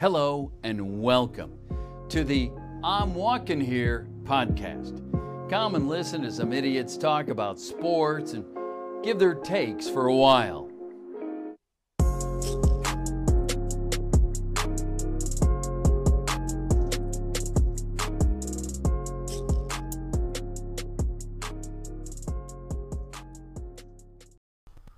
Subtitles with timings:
[0.00, 1.56] Hello and welcome
[2.08, 2.50] to the
[2.82, 5.00] I'm Walking Here podcast.
[5.48, 8.44] Come and listen to some idiots talk about sports and
[9.04, 10.68] give their takes for a while.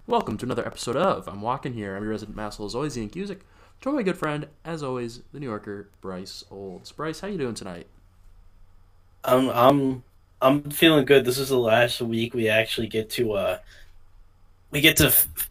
[0.07, 1.95] Welcome to another episode of I'm Walking Here.
[1.95, 3.41] I'm your resident masshole, as always, Ian Cusick.
[3.81, 6.93] Joined by my good friend, as always, the New Yorker, Bryce Olds.
[6.93, 7.87] Bryce, how you doing tonight?
[9.25, 10.05] I'm I'm
[10.41, 11.25] I'm feeling good.
[11.25, 13.59] This is the last week we actually get to uh
[14.71, 15.51] we get to f-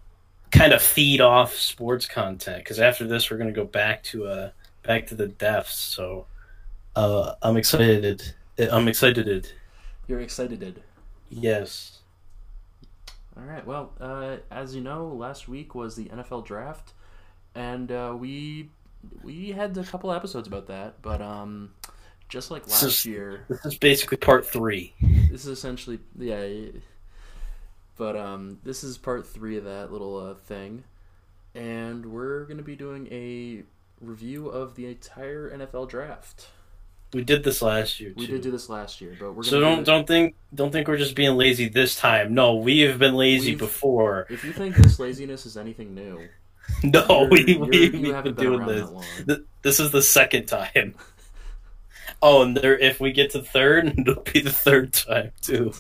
[0.52, 4.50] kind of feed off sports content because after this we're gonna go back to uh
[4.84, 5.76] back to the depths.
[5.78, 6.28] So
[6.96, 8.34] uh I'm excited.
[8.72, 9.52] I'm excited.
[10.08, 10.82] You're excited.
[11.30, 12.00] Yes.
[13.38, 13.66] All right.
[13.66, 16.94] Well, uh, as you know, last week was the NFL draft,
[17.56, 18.70] and uh, we
[19.24, 21.02] we had a couple episodes about that.
[21.02, 21.72] But um,
[22.30, 24.94] just like This last is- year, This is basically part three.
[25.32, 26.46] this is essentially yeah.
[27.98, 30.84] But um, this is part three of that little uh, thing,
[31.54, 33.64] and we're gonna be doing a
[34.02, 36.48] review of the entire NFL draft.
[37.14, 38.16] We did this last year too.
[38.18, 40.36] We did do this last year, but we're gonna so do don't it- don't think
[40.54, 42.34] don't think we're just being lazy this time.
[42.34, 44.28] No, we have been lazy We've- before.
[44.30, 46.20] If you think this laziness is anything new,
[46.84, 48.82] No, we you're- we you we've been doing this.
[48.86, 49.06] that long.
[49.28, 50.96] Th- This is the second time.
[52.22, 55.74] Oh, and there, if we get to third, it'll be the third time too.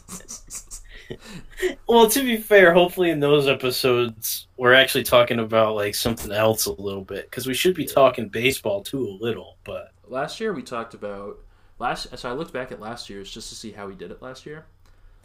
[1.88, 6.66] Well, to be fair, hopefully in those episodes we're actually talking about like something else
[6.66, 9.58] a little bit because we should be talking baseball too a little.
[9.64, 11.38] But last year we talked about
[11.80, 12.18] last.
[12.18, 14.46] So I looked back at last year's just to see how we did it last
[14.46, 14.66] year.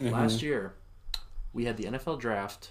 [0.01, 0.15] Mm-hmm.
[0.15, 0.75] Last year,
[1.53, 2.71] we had the NFL draft.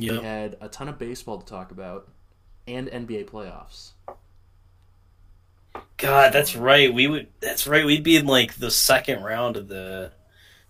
[0.00, 2.08] We had a ton of baseball to talk about,
[2.66, 3.92] and NBA playoffs.
[5.96, 6.92] God, that's right.
[6.92, 7.28] We would.
[7.40, 7.84] That's right.
[7.84, 10.12] We'd be in like the second round of the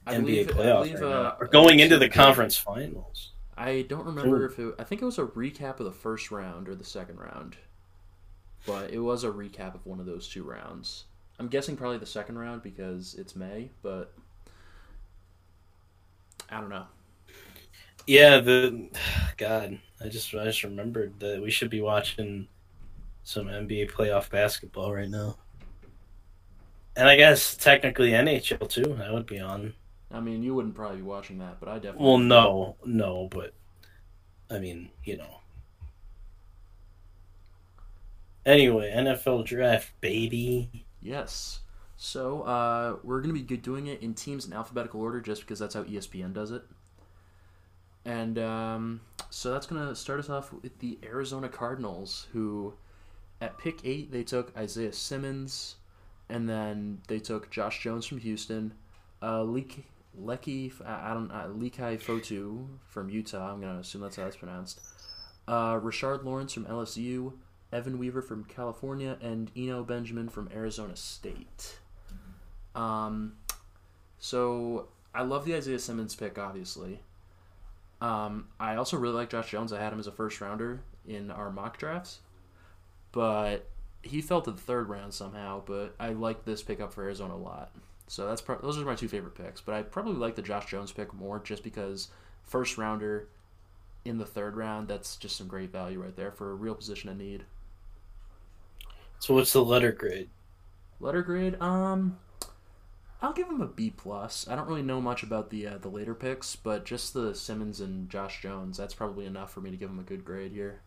[0.07, 1.35] I NBA believe- playoffs believe, right uh.
[1.41, 3.33] Or going into the conference finals.
[3.56, 4.75] I don't remember if it.
[4.78, 7.56] I think it was a recap of the first round or the second round,
[8.67, 11.05] but it was a recap of one of those two rounds.
[11.39, 14.12] I'm guessing probably the second round because it's May, but
[16.50, 16.84] I don't know.
[18.06, 18.89] Yeah, the
[19.37, 22.49] God, I just I just remembered that we should be watching
[23.25, 25.37] some NBA playoff basketball right now.
[26.97, 28.94] And I guess technically NHL too.
[28.99, 29.75] That would be on.
[30.11, 32.06] I mean, you wouldn't probably be watching that, but I definitely.
[32.06, 33.53] Well, no, no, but
[34.49, 35.41] I mean, you know.
[38.47, 40.87] Anyway, NFL draft, baby.
[41.03, 41.61] Yes.
[41.97, 45.59] So uh, we're gonna be good doing it in teams in alphabetical order, just because
[45.59, 46.62] that's how ESPN does it.
[48.06, 49.00] And um,
[49.31, 52.72] so that's gonna start us off with the Arizona Cardinals, who
[53.41, 55.75] at pick eight they took Isaiah Simmons,
[56.28, 58.72] and then they took Josh Jones from Houston,
[59.21, 59.84] uh, Lecky
[60.84, 63.53] I don't uh, Lekai Fotu from Utah.
[63.53, 64.81] I'm gonna assume that's how it's pronounced.
[65.49, 67.33] Uh, Richard Lawrence from LSU,
[67.73, 71.81] Evan Weaver from California, and Eno Benjamin from Arizona State.
[72.77, 73.34] Um,
[74.19, 77.00] so I love the Isaiah Simmons pick, obviously.
[78.01, 79.73] Um, I also really like Josh Jones.
[79.73, 82.21] I had him as a first rounder in our mock drafts,
[83.12, 83.69] but
[84.03, 85.62] he fell to the third round somehow.
[85.65, 87.73] But I like this pickup for Arizona a lot.
[88.09, 89.61] So that's pro- those are my two favorite picks.
[89.61, 92.09] But I probably like the Josh Jones pick more just because
[92.45, 93.29] first rounder
[94.05, 94.89] in the third round.
[94.89, 97.45] That's just some great value right there for a real position of need.
[99.19, 100.29] So what's the letter grade?
[101.01, 102.19] Letter grade, um,
[103.22, 104.47] I'll give him a B plus.
[104.49, 107.81] I don't really know much about the uh, the later picks, but just the Simmons
[107.81, 110.81] and Josh Jones, that's probably enough for me to give him a good grade here.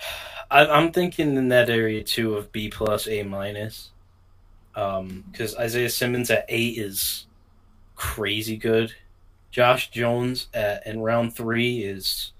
[0.50, 3.90] I, I'm thinking in that area too of B plus, A minus.
[4.74, 7.26] Um, because Isaiah Simmons at eight is
[7.96, 8.94] crazy good.
[9.50, 12.32] Josh Jones at in round three is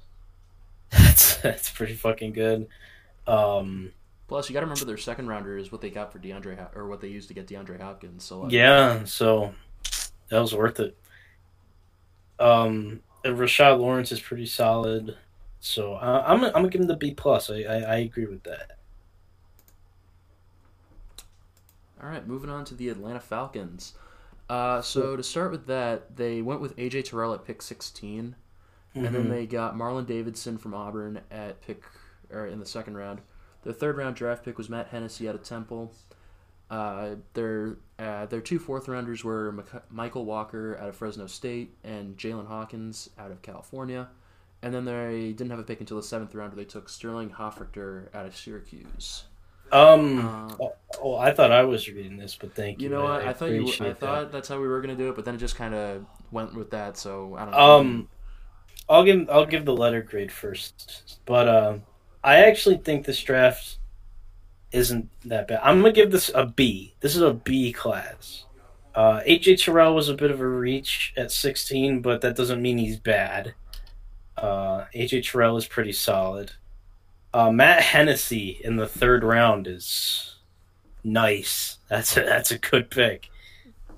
[0.90, 2.68] that's that's pretty fucking good.
[3.26, 3.92] Um,
[4.28, 6.86] Plus, you got to remember their second rounder is what they got for DeAndre or
[6.86, 8.22] what they used to get DeAndre Hopkins.
[8.24, 9.54] So yeah, so
[10.28, 10.96] that was worth it.
[12.38, 15.16] Um, and Rashard Lawrence is pretty solid.
[15.60, 17.50] So uh, I'm I'm gonna give him the B plus.
[17.50, 18.78] I, I I agree with that.
[22.02, 23.94] All right, moving on to the Atlanta Falcons.
[24.48, 28.36] Uh, so to start with that, they went with AJ Terrell at pick 16,
[28.94, 29.30] and then Mhm.
[29.30, 31.82] they got Marlon Davidson from Auburn at pick
[32.30, 33.20] or in the second round.
[33.64, 35.92] Their third round draft pick was Matt Hennessy out of Temple.
[36.70, 42.16] Uh, their uh, their two fourth rounders were Michael Walker out of Fresno State and
[42.16, 44.08] Jaylinn Hawkins out of California.
[44.62, 47.30] And then they didn't have a pick until the seventh round where they took Sterling
[47.30, 49.24] Hofrichter out of Syracuse.
[49.70, 50.26] Um.
[50.26, 52.84] Uh, oh, oh, I thought I was reading this, but thank you.
[52.88, 53.22] you know what?
[53.22, 53.56] I, thought you.
[53.56, 55.74] I appreciate thought that's how we were gonna do it, but then it just kind
[55.74, 56.96] of went with that.
[56.96, 57.58] So I don't know.
[57.58, 58.08] Um,
[58.88, 61.82] I'll give I'll give the letter grade first, but um,
[62.28, 63.78] I actually think this draft
[64.70, 65.60] isn't that bad.
[65.62, 66.94] I'm gonna give this a B.
[67.00, 68.44] This is a B class.
[68.94, 72.76] Uh, AJ Terrell was a bit of a reach at 16, but that doesn't mean
[72.76, 73.54] he's bad.
[74.36, 76.52] Uh, AJ Terrell is pretty solid.
[77.32, 80.36] Uh, Matt Hennessy in the third round is
[81.02, 81.78] nice.
[81.88, 83.30] That's a, that's a good pick.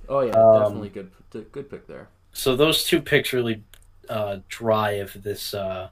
[0.09, 1.11] oh yeah, um, definitely good.
[1.51, 2.07] Good pick there.
[2.33, 3.65] So those two picks really
[4.09, 5.89] uh, drive this uh,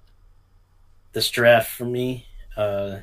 [1.14, 2.27] this draft for me.
[2.58, 3.02] Uh,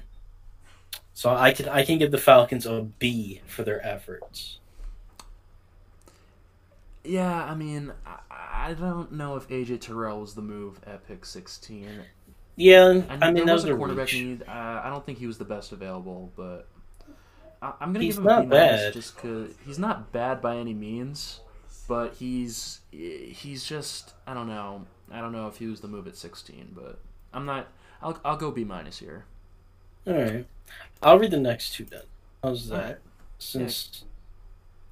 [1.14, 4.60] so I can I can give the Falcons a B for their efforts.
[7.06, 8.18] Yeah, I mean, I,
[8.70, 11.88] I don't know if AJ Terrell was the move at pick 16.
[12.58, 14.16] Yeah, I, I, mean there that was a quarterback reach.
[14.16, 14.44] need.
[14.44, 16.68] Uh, I don't think he was the best available, but
[17.62, 18.94] I, I'm gonna He's give him a not B minus bad.
[18.94, 21.40] just because he's not bad by any means,
[21.88, 24.86] but he's he's just I don't know.
[25.12, 27.00] I don't know if he was the move at 16, but
[27.34, 27.68] I'm not.
[28.02, 29.26] I'll I'll go B minus here.
[30.08, 30.46] All right,
[31.02, 32.02] I'll read the next two then.
[32.44, 33.00] How's that?
[33.40, 34.06] Since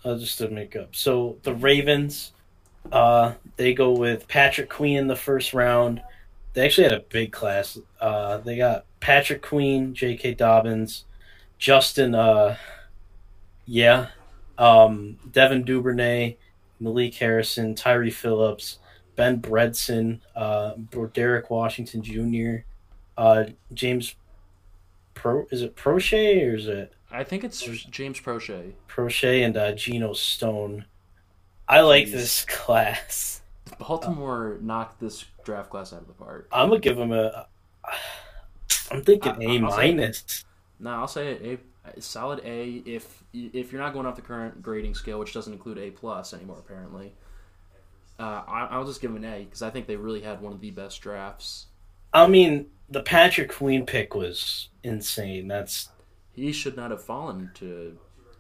[0.04, 0.96] uh, just to make up.
[0.96, 2.32] So the Ravens,
[2.92, 6.02] uh, they go with Patrick Queen in the first round.
[6.54, 7.78] They actually had a big class.
[8.00, 10.36] Uh, they got Patrick Queen, J.K.
[10.36, 11.06] Dobbins,
[11.58, 12.58] Justin, uh,
[13.66, 14.08] yeah,
[14.58, 16.38] um, Devin Duvernay,
[16.80, 18.80] Malik Harrison, Tyree Phillips,
[19.16, 20.74] Ben Bredeson, uh,
[21.14, 22.66] Derek Washington Jr.,
[23.18, 24.16] uh, James
[25.14, 25.46] Pro.
[25.52, 28.74] Is it Prochet or is it I think it's James Prochet.
[28.88, 30.86] Prochet and uh, Geno Stone?
[31.68, 33.42] I like this class.
[33.80, 36.48] Baltimore knocked this draft class out of the park.
[36.52, 37.48] I'm gonna give him a.
[38.92, 40.46] I'm thinking I- A minus.
[40.80, 44.62] No, I'll say a, a solid A if if you're not going off the current
[44.62, 47.14] grading scale, which doesn't include A plus anymore apparently.
[48.20, 50.54] Uh, I, I'll just give him an A because I think they really had one
[50.54, 51.68] of the best drafts.
[52.14, 55.48] I mean, the Patrick Queen pick was insane.
[55.48, 55.90] That's
[56.34, 57.98] He should not have fallen to.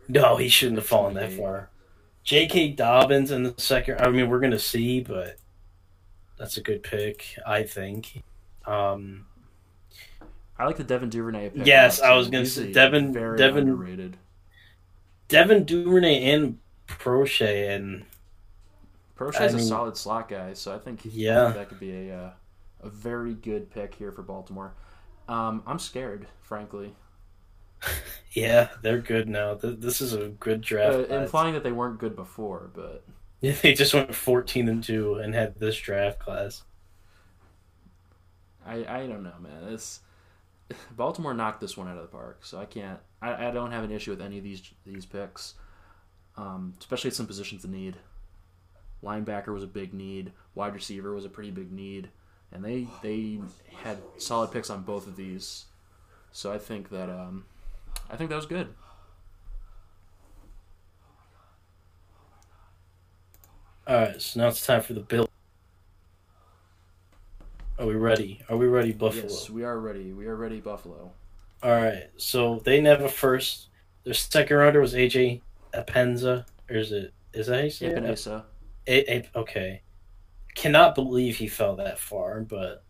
[0.08, 1.70] no, he shouldn't have fallen that far.
[2.24, 2.70] J.K.
[2.70, 4.00] Dobbins in the second.
[4.00, 5.38] I mean, we're gonna see, but
[6.38, 8.24] that's a good pick, I think.
[8.66, 9.26] Um,
[10.58, 11.66] I like the Devin Duvernay pick.
[11.68, 14.18] Yes, I was gonna He's say Devin- Very Devin- underrated.
[15.28, 18.06] Devin Duvernay and Prochet and
[19.16, 21.50] Prochet's I a mean- solid slot guy, so I think Yeah.
[21.50, 22.32] that could be a uh,
[22.83, 24.75] a very good pick here for Baltimore.
[25.27, 26.95] Um, I'm scared, frankly,
[28.31, 29.56] yeah, they're good now.
[29.56, 31.03] Th- This is a good draft.
[31.12, 33.03] uh, implying that they weren't good before, but
[33.41, 36.63] Yeah, they just went 14 and 2 and had this draft class.
[38.65, 39.65] I, I don't know, man.
[39.69, 40.00] This
[40.95, 43.00] Baltimore knocked this one out of the park, so I can't.
[43.21, 45.56] I, I don't have an issue with any of these these picks,
[46.38, 47.97] um, especially at some positions of need.
[49.03, 50.31] Linebacker was a big need.
[50.56, 52.09] Wide receiver was a pretty big need,
[52.54, 53.40] and they they
[53.82, 55.66] had solid picks on both of these.
[56.32, 57.46] So I think that um,
[58.10, 58.74] I think that was good.
[63.86, 65.28] All right, so now it's time for the Bill.
[67.78, 68.42] Are we ready?
[68.48, 69.24] Are we ready, Buffalo?
[69.24, 70.14] Yes, we are ready.
[70.14, 71.12] We are ready, Buffalo.
[71.62, 73.68] All right, so they never first.
[74.06, 75.42] Their second rounder was AJ
[75.74, 77.14] Epenesa, or is it?
[77.33, 78.33] Is that how you say it?
[78.88, 79.81] A- A- okay.
[80.56, 82.83] Cannot believe he fell that far, but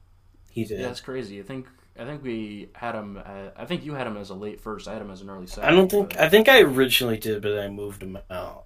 [0.49, 0.79] he did.
[0.81, 1.39] Yeah, it's crazy.
[1.39, 1.67] I think
[1.99, 3.17] I think we had him.
[3.23, 4.87] Uh, I think you had him as a late first.
[4.87, 5.69] I had him as an early second.
[5.69, 6.09] I don't think.
[6.11, 8.65] but- I think I originally did, but I moved him out.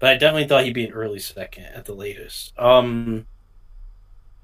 [0.00, 2.52] But I definitely thought he'd be an early second at the latest.
[2.58, 3.26] Um,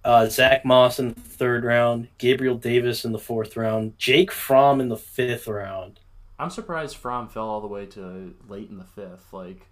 [0.05, 4.81] uh, Zach Moss in the third round, Gabriel Davis in the fourth round, Jake Fromm
[4.81, 6.01] in the fifth round.
[6.39, 9.33] I'm surprised Fromm fell all the way to late in the fifth.
[9.33, 9.67] Like,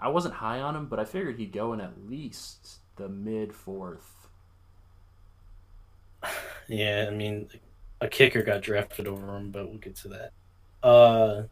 [0.00, 3.54] I wasn't high on him, but I figured he'd go in at least the mid
[3.54, 4.10] fourth.
[6.68, 7.50] Yeah, I mean,
[8.00, 10.32] a kicker got drafted over him, but we'll get to that.
[10.82, 11.42] Uh,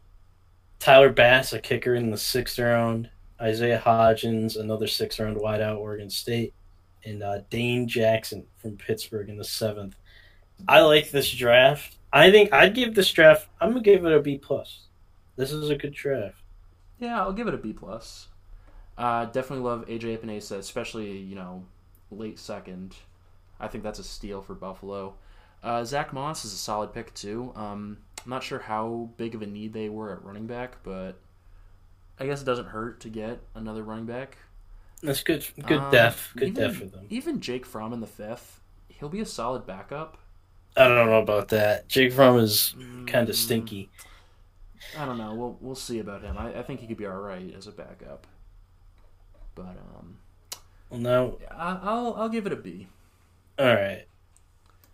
[0.79, 3.09] Tyler Bass, a kicker in the sixth round.
[3.39, 6.53] Isaiah Hodgins, another sixth round wideout, Oregon State,
[7.03, 9.95] and uh, Dane Jackson from Pittsburgh in the seventh.
[10.67, 11.97] I like this draft.
[12.11, 13.47] I think I'd give this draft.
[13.59, 14.87] I'm gonna give it a B plus.
[15.35, 16.35] This is a good draft.
[16.99, 18.27] Yeah, I'll give it a B plus.
[18.97, 21.65] Uh, definitely love AJ Epenesa, especially you know
[22.11, 22.95] late second.
[23.59, 25.15] I think that's a steal for Buffalo.
[25.63, 27.53] Uh, Zach Moss is a solid pick too.
[27.55, 31.19] Um, I'm not sure how big of a need they were at running back, but
[32.19, 34.37] I guess it doesn't hurt to get another running back.
[35.03, 35.45] That's good.
[35.65, 36.33] Good Um, depth.
[36.35, 37.09] Good even, depth for them.
[37.09, 40.17] Even Jake Fromm in the fifth, he'll be a solid backup.
[40.75, 41.87] I don't know about that.
[41.89, 43.91] Jake Fromm is kind Mm, of stinky.
[44.97, 45.33] I don't know.
[45.33, 46.37] We'll we'll see about him.
[46.37, 48.27] I, I think he could be all right as a backup.
[49.55, 50.17] But um,
[50.89, 52.87] Well, now, I, I'll I'll give it a B.
[53.59, 54.05] all right.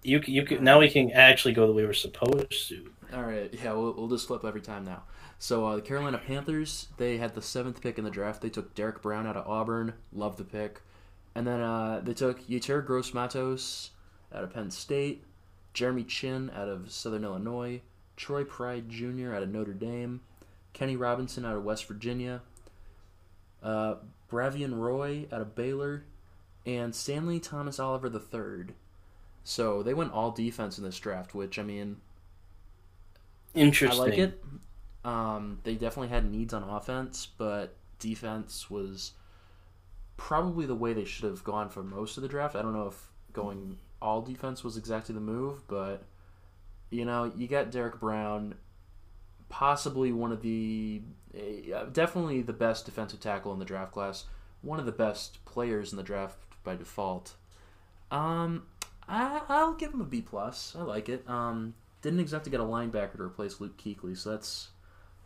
[0.03, 2.91] You you can now we can actually go the way we're supposed to.
[3.13, 5.03] All right, yeah, we'll, we'll just flip every time now.
[5.39, 8.41] So uh, the Carolina Panthers, they had the seventh pick in the draft.
[8.41, 9.93] They took Derrick Brown out of Auburn.
[10.13, 10.81] Love the pick.
[11.33, 13.91] And then uh, they took Yetur Gross Matos
[14.33, 15.23] out of Penn State,
[15.73, 17.81] Jeremy Chinn out of Southern Illinois,
[18.15, 19.33] Troy Pride Jr.
[19.33, 20.21] out of Notre Dame,
[20.73, 22.41] Kenny Robinson out of West Virginia,
[23.63, 23.95] uh,
[24.31, 26.05] Bravvion Roy out of Baylor,
[26.65, 28.74] and Stanley Thomas Oliver III.
[29.43, 31.98] So they went all defense in this draft, which, I mean,
[33.53, 34.00] Interesting.
[34.00, 34.43] I like it.
[35.03, 39.13] Um, they definitely had needs on offense, but defense was
[40.17, 42.55] probably the way they should have gone for most of the draft.
[42.55, 46.03] I don't know if going all defense was exactly the move, but
[46.89, 48.55] you know, you got Derrick Brown,
[49.50, 51.01] possibly one of the
[51.36, 54.25] uh, definitely the best defensive tackle in the draft class,
[54.62, 57.34] one of the best players in the draft by default.
[58.12, 58.63] Um,
[59.08, 60.75] I, I'll give him a B plus.
[60.77, 61.27] I like it.
[61.29, 64.70] Um, didn't exactly get a linebacker to replace Luke Kuechly, so that's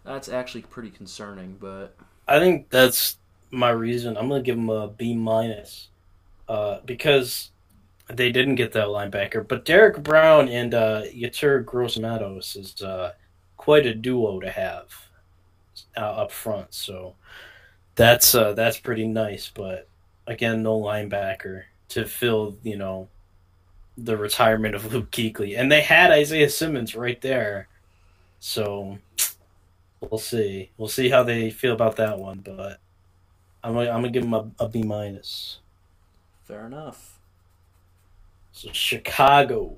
[0.03, 1.57] that's actually pretty concerning.
[1.59, 1.95] But
[2.27, 3.17] I think that's
[3.51, 4.17] my reason.
[4.17, 5.89] I'm gonna give him a B minus,
[6.49, 7.51] uh, because
[8.07, 9.47] they didn't get that linebacker.
[9.47, 13.13] But Derrick Brown and uh, Yetur Gross Matos is uh,
[13.63, 14.93] quite a duo to have
[15.95, 16.73] uh, up front.
[16.73, 17.15] So
[17.95, 19.49] that's uh, that's pretty nice.
[19.53, 19.87] But
[20.27, 23.07] again, no linebacker to fill you know
[23.97, 27.69] the retirement of Luke Kuechly, and they had Isaiah Simmons right there.
[28.41, 28.97] So
[30.01, 30.71] we'll see.
[30.77, 32.39] We'll see how they feel about that one.
[32.39, 32.81] But
[33.63, 35.59] I'm gonna, I'm gonna give them a, a B minus.
[36.43, 37.17] fair enough.
[38.51, 39.77] So Chicago,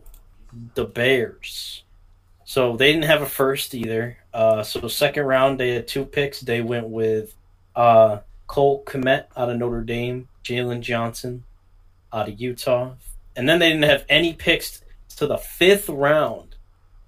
[0.74, 1.85] the Bears.
[2.46, 4.18] So they didn't have a first either.
[4.32, 6.40] Uh, so second round they had two picks.
[6.40, 7.36] They went with
[7.76, 11.44] uh, Cole Kmet out of Notre Dame, Jaylon Johnson
[12.14, 12.94] out of Utah,
[13.36, 14.84] and then they didn't have any picks
[15.18, 16.56] to the fifth round,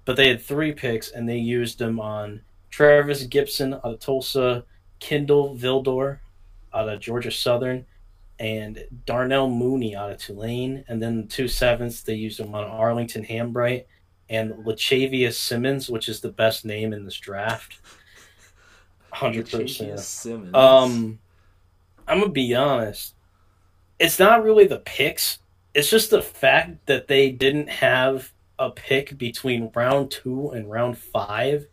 [0.04, 4.64] but they had three picks and they used them on Trevis Gipson out of Tulsa,
[4.98, 6.18] Kindle Vildor
[6.74, 7.86] out of Georgia Southern,
[8.38, 10.84] and Darnell Mooney out of Tulane.
[10.88, 13.84] And then the two sevenths, they used them on Arlington Hambright
[14.28, 17.80] and Lachavious Simmons, which is the best name in this draft.
[19.10, 20.00] Hundred percent.
[20.00, 20.54] Simmons.
[20.54, 21.18] Um,
[22.06, 23.14] I'm gonna be honest.
[23.98, 25.38] It's not really the picks.
[25.74, 30.98] It's just the fact that they didn't have a pick between round two and round
[30.98, 31.66] five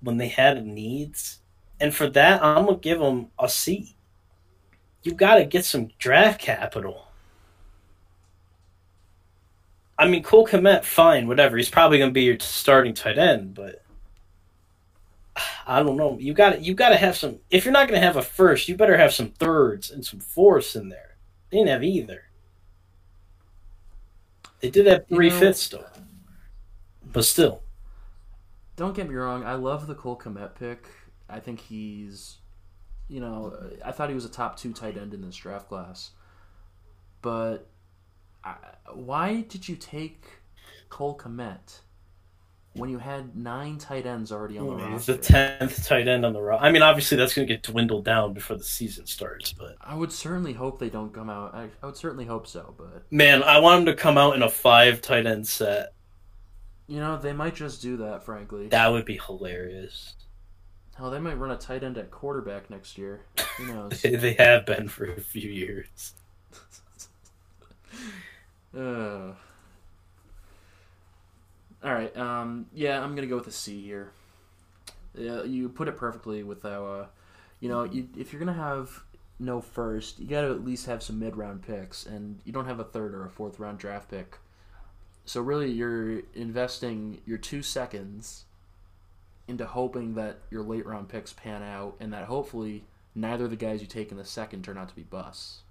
[0.00, 1.40] when they had needs,
[1.80, 3.96] and for that, I'm gonna give them a C.
[5.02, 7.06] You got to get some draft capital.
[10.00, 11.56] I mean, Cole Kmet, fine, whatever.
[11.56, 13.84] He's probably gonna be your starting tight end, but
[15.66, 16.16] I don't know.
[16.18, 17.38] You got you got to have some.
[17.50, 20.18] If you're not going to have a first, you better have some thirds and some
[20.20, 21.16] fourths in there.
[21.50, 22.24] They didn't have either.
[24.60, 25.86] They did have You three know- fifths though,
[27.04, 27.62] but still,
[28.76, 29.44] Don't get me wrong.
[29.44, 30.86] I love the Cole Kmet pick.
[31.28, 32.38] I think he's,
[33.08, 36.10] you know, I thought he was a top two tight end in this draft class.
[37.22, 37.69] But
[38.44, 38.54] I,
[38.94, 40.24] why did you take
[40.88, 41.80] Cole Kmet
[42.74, 44.92] when you had nine tight ends already on the roster?
[44.92, 46.64] he's the tenth tight end on the roster.
[46.64, 49.52] I mean, obviously that's going to get dwindled down before the season starts.
[49.52, 51.54] But I would certainly hope they don't come out.
[51.54, 54.42] I, I would certainly hope so, but man, I want him to come out in
[54.42, 55.92] a five tight end set.
[56.86, 58.24] you know they might just do that.
[58.24, 60.14] Frankly, That would be hilarious.
[60.96, 63.22] hell, they might run a tight end at quarterback next year.
[63.58, 64.00] Who knows?
[64.02, 66.14] they have been for a few years.
[68.76, 69.32] Uh,
[71.82, 72.16] all right.
[72.16, 74.12] Um, yeah, I'm gonna go with a C here.
[75.14, 77.06] Yeah, you put it perfectly with how, uh,
[77.58, 79.02] you know, you, if you're gonna have
[79.40, 82.78] no first, you got to at least have some mid-round picks, and you don't have
[82.78, 84.36] a third or a fourth round draft pick.
[85.24, 88.44] So really, you're investing your two seconds
[89.48, 92.84] into hoping that your late round picks pan out, and that hopefully
[93.14, 95.62] neither of the guys you take in the second turn out to be busts.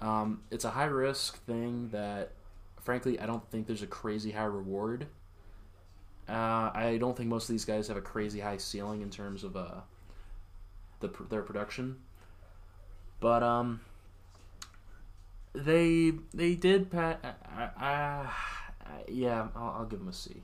[0.00, 2.32] Um, it's a high risk thing that,
[2.80, 5.06] frankly, I don't think there's a crazy high reward.
[6.28, 9.42] Uh, I don't think most of these guys have a crazy high ceiling in terms
[9.44, 9.80] of uh,
[11.00, 11.96] the their production,
[13.18, 13.80] but um,
[15.54, 17.20] they they did pat.
[19.08, 20.42] Yeah, I'll, I'll give them a C.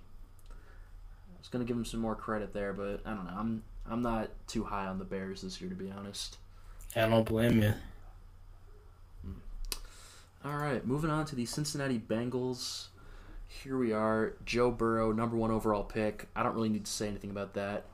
[0.51, 3.35] I was gonna give them some more credit there, but I don't know.
[3.37, 6.39] I'm I'm not too high on the Bears this year, to be honest.
[6.97, 7.75] I don't blame you.
[10.47, 12.87] All right, moving on to the Cincinnati Bengals.
[13.49, 16.29] Here we are, Joe Burrow, number one overall pick.
[16.37, 17.87] I don't really need to say anything about that.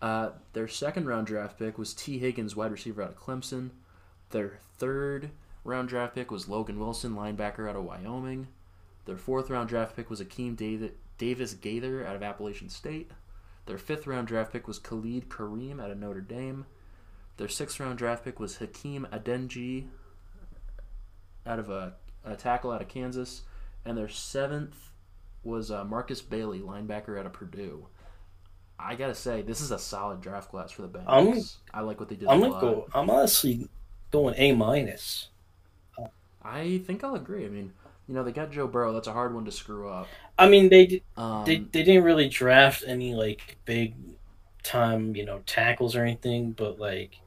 [0.00, 3.72] Uh, their second round draft pick was Tee Higgins, wide receiver out of Clemson.
[4.30, 5.32] Their third
[5.64, 8.46] round draft pick was Logan Wilson, linebacker out of Wyoming.
[9.04, 10.56] Their fourth round draft pick was Akeem
[11.18, 13.10] Davis Gaither out of Appalachian State.
[13.66, 16.64] Their fifth round draft pick was Khalid Kareem out of Notre Dame.
[17.36, 19.88] Their sixth round draft pick was Hakeem Adeniji
[21.48, 23.42] out of a, a tackle out of Kansas.
[23.84, 24.90] And their seventh
[25.42, 27.86] was uh, Markus Bailey, linebacker out of Purdue.
[28.78, 31.56] I gotta say, this is a solid draft class for the Bengals.
[31.74, 32.28] i like what they did.
[32.28, 32.86] I'm gonna go.
[32.94, 33.68] I'm honestly
[34.12, 35.28] going A minus.
[36.42, 37.44] I think I'll agree.
[37.44, 37.72] I mean,
[38.06, 38.92] you know, they got Joe Burrow.
[38.92, 40.08] That's a hard one to screw up.
[40.38, 43.94] I mean, they Um, they they didn't really draft any like big
[44.62, 47.18] time you know tackles or anything, but like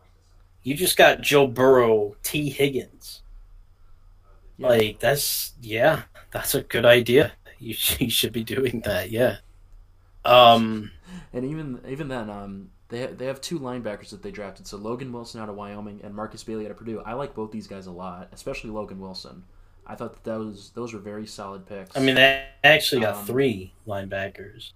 [0.63, 3.20] you just got Joe Burrow, Tee Higgins.
[4.61, 4.69] Yeah.
[4.69, 7.33] Like that's yeah, that's a good idea.
[7.59, 9.11] You should, you should be doing that.
[9.11, 9.37] Yeah.
[10.25, 10.91] Um.
[11.33, 14.67] And even even then, um, they they have two linebackers that they drafted.
[14.67, 17.01] So Logan Wilson out of Wyoming and Markus Bailey out of Purdue.
[17.01, 19.43] I like both these guys a lot, especially Logan Wilson.
[19.85, 21.95] I thought that those those were very solid picks.
[21.95, 24.71] I mean, they actually got Um, three linebackers.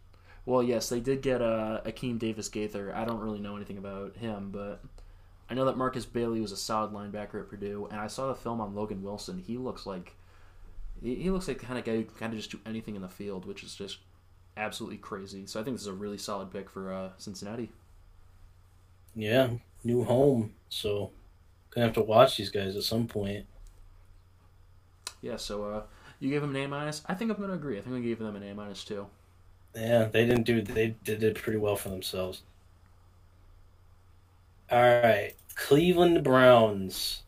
[0.46, 2.94] well, yes, they did get uh, Akeem Davis Gaither.
[2.96, 4.84] I don't really know anything about him, but
[5.49, 8.35] I know that Markus Bailey was a solid linebacker at Purdue, and I saw the
[8.35, 9.43] film on Logan Wilson.
[9.45, 10.15] He looks like
[11.01, 13.01] he, looks like the kind of guy who can kind of just do anything in
[13.01, 13.99] the field, which is just
[14.57, 15.45] absolutely crazy.
[15.45, 17.69] So I think this is a really solid pick for uh, Cincinnati.
[19.13, 19.49] Yeah,
[19.83, 20.53] new home.
[20.69, 21.11] So
[21.69, 23.45] gonna have to watch these guys at some point.
[25.21, 25.83] Yeah, so uh,
[26.19, 27.03] you gave them an A minus.
[27.05, 27.77] I think I'm gonna agree.
[27.77, 29.07] I think we gave them an A minus too.
[29.75, 30.61] Yeah, they didn't do.
[30.61, 32.41] They did it pretty well for themselves.
[34.72, 37.24] All right, Cleveland Browns.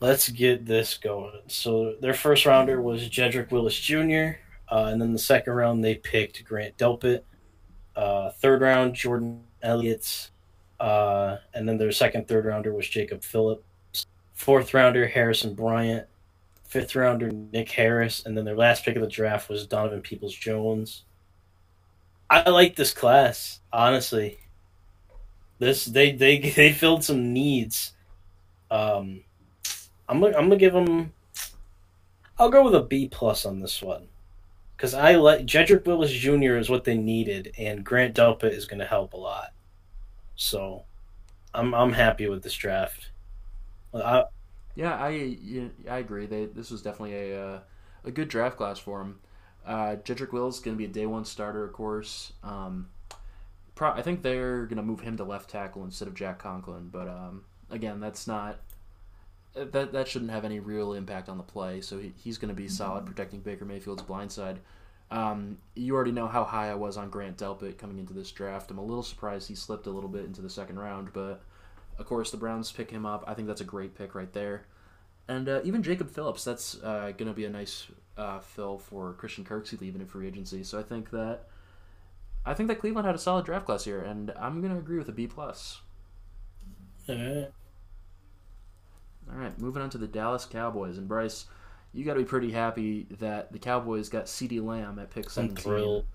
[0.00, 1.40] Let's get this going.
[1.48, 4.38] So their first rounder was Jedrick Willis Jr.,
[4.70, 7.22] uh, and then the second round they picked Grant Delpit.
[7.96, 10.30] Uh, third round Jordan Elliott,
[10.80, 14.06] uh, and then their second third rounder was Jacob Phillips.
[14.34, 16.06] Fourth rounder Harrison Bryant.
[16.64, 20.34] Fifth rounder Nick Harris, and then their last pick of the draft was Donovan Peoples
[20.34, 21.04] Jones.
[22.28, 24.38] I like this class, honestly.
[25.64, 27.92] This they they they filled some needs.
[28.70, 29.22] Um,
[30.08, 31.12] I'm gonna I'm gonna give them.
[32.38, 34.08] I'll go with a B plus on this one,
[34.76, 36.56] because I like Jedrick Willis Jr.
[36.56, 39.52] is what they needed, and Grant Delpit is to help a lot.
[40.36, 40.84] So,
[41.54, 43.10] I'm I'm happy with this draft.
[43.94, 44.24] I,
[44.74, 45.38] Yeah, I
[45.88, 46.26] I agree.
[46.26, 47.60] They this was definitely a uh,
[48.04, 49.20] a good draft class for him.
[49.64, 52.34] Uh, Jedrick is going to be a day one starter, of course.
[52.42, 52.88] Um,
[53.74, 56.88] pro- I think they're going to move him to left tackle instead of Jack Conklin,
[56.90, 58.60] but um, again, that's not
[59.54, 61.80] that that shouldn't have any real impact on the play.
[61.80, 64.58] So he, he's going to be solid protecting Baker Mayfield's blind side.
[65.10, 68.70] Um, you already know how high I was on Grant Delpit coming into this draft.
[68.70, 71.42] I'm a little surprised he slipped a little bit into the second round, but
[71.98, 73.22] of course the Browns pick him up.
[73.26, 74.66] I think that's a great pick right there.
[75.28, 79.12] And uh, even Jacob Phillips, that's uh, going to be a nice uh, fill for
[79.14, 80.64] Christian Kirksey leaving in free agency.
[80.64, 81.46] So I think that
[82.46, 84.98] I think that Cleveland had a solid draft class here, and I'm going to agree
[84.98, 85.80] with a B plus.
[87.08, 87.50] Alright.
[89.30, 90.98] All right, moving on to the Dallas Cowboys.
[90.98, 91.46] And Bryce,
[91.92, 95.30] you got to be pretty happy that the Cowboys got CeeDee Lamb at pick I'm
[95.30, 95.56] 17.
[95.56, 96.06] thrilled.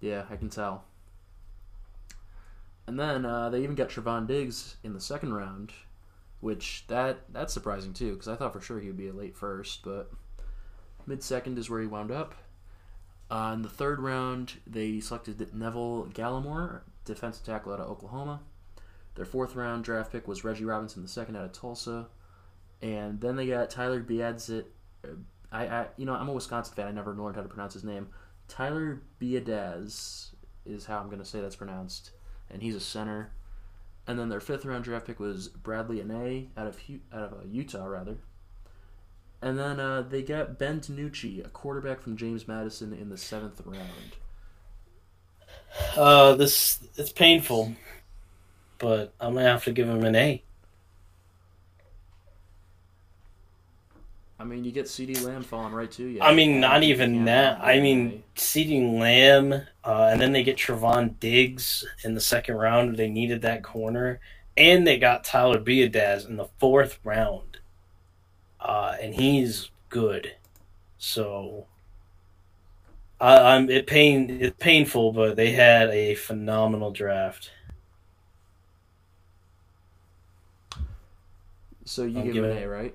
[0.00, 0.84] Yeah, I can tell.
[2.86, 5.72] And then uh, they even got Trevon Diggs in the second round,
[6.40, 9.36] which that that's surprising too, because I thought for sure he would be a late
[9.36, 10.10] first, but
[11.06, 12.34] mid second is where he wound up.
[13.32, 18.42] Uh, in the third round, they selected Neville Gallimore, defensive tackle out of Oklahoma.
[19.14, 22.08] Their fourth round draft pick was Reggie Robinson, the second out of Tulsa,
[22.82, 24.66] and then they got Tyler Biadzit.
[25.50, 26.88] I, I, you know, I'm a Wisconsin fan.
[26.88, 28.08] I never learned how to pronounce his name.
[28.48, 30.32] Tyler Biadasz
[30.66, 32.10] is how I'm going to say that's pronounced,
[32.50, 33.32] and he's a center.
[34.06, 36.78] And then their fifth round draft pick was Bradlee Anae out of
[37.10, 38.18] out of uh, Utah, rather.
[39.42, 43.60] And then uh, they got Ben DiNucci, a quarterback from James Madison, in the seventh
[43.64, 44.16] round.
[45.96, 47.74] Uh, this it's painful,
[48.78, 50.42] but I'm gonna have to give him an A.
[54.38, 56.20] I mean, you get CeeDee Lamb falling right to you.
[56.20, 57.60] I mean, not even that.
[57.62, 59.52] I mean, CeeDee Lamb,
[59.84, 62.96] uh, and then they get Trevon Diggs in the second round.
[62.96, 64.18] They needed that corner,
[64.56, 67.51] and they got Tyler Biadasz in the fourth round,
[68.62, 70.34] uh, and he's good.
[70.98, 71.66] So,
[73.20, 77.50] I, I'm it pain it's painful, but they had a phenomenal draft.
[81.84, 82.94] So you I'll give give him an A, right?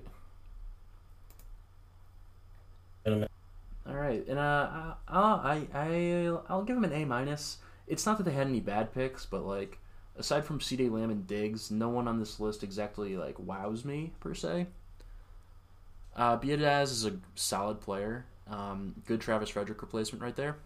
[3.86, 7.58] All right, and uh, I'll, I I I'll give him an A minus.
[7.86, 9.78] it's not that they had any bad picks, but like
[10.16, 14.12] aside from CeeDee Lamb and Diggs, no one on this list exactly like wows me
[14.20, 14.66] per se.
[16.18, 20.56] Uh, Biadasz is a solid player, um, good Travis Frederick replacement right there,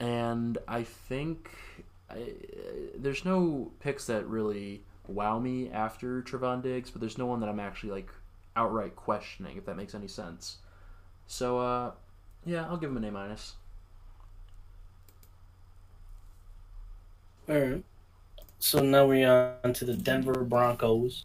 [0.00, 1.50] and I think
[2.10, 2.32] I,
[2.96, 7.48] there's no picks that really wow me after Trevon Diggs, but there's no one that
[7.48, 8.10] I'm actually like
[8.56, 10.56] outright questioning if that makes any sense.
[11.28, 11.92] So uh,
[12.44, 13.54] yeah, I'll give him an A minus.
[17.48, 17.84] All right.
[18.58, 21.24] So now we're on to the Denver Broncos.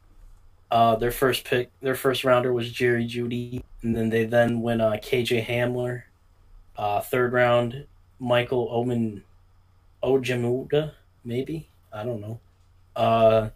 [0.73, 4.81] Uh, their first pick, their first rounder was Jerry Jeudy, and then they then went
[4.81, 6.01] uh, KJ Hamler.
[6.75, 7.85] Uh, third round,
[8.17, 9.23] Michael Omen
[10.01, 12.39] Ojemudia, maybe I don't know.
[12.95, 13.49] Uh,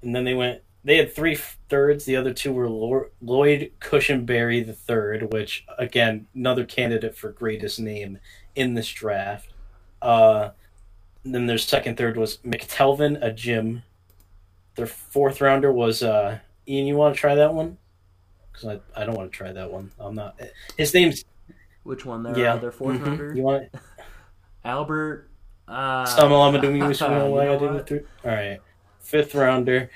[0.00, 0.62] and then they went.
[0.84, 1.34] They had three
[1.68, 2.06] thirds.
[2.06, 2.70] The other two were
[3.20, 8.18] Lloyd Cushenberry the third, which again another candidate for greatest name
[8.56, 9.50] in this draft.
[10.00, 10.52] Uh,
[11.24, 13.82] then their second third was McTelvin Agim.
[14.76, 16.86] Their fourth rounder was uh, Ian.
[16.86, 17.78] You want to try that one?
[18.52, 19.90] Because I, I don't want to try that one.
[19.98, 20.40] I'm not.
[20.76, 21.24] His name's
[21.82, 22.22] which one?
[22.22, 22.56] Their yeah.
[22.56, 23.04] Their 4th mm-hmm.
[23.04, 23.34] rounder.
[23.34, 23.74] You want it?
[24.64, 25.30] Albert.
[25.66, 26.04] Uh,
[28.24, 28.60] All right,
[29.00, 29.90] fifth rounder.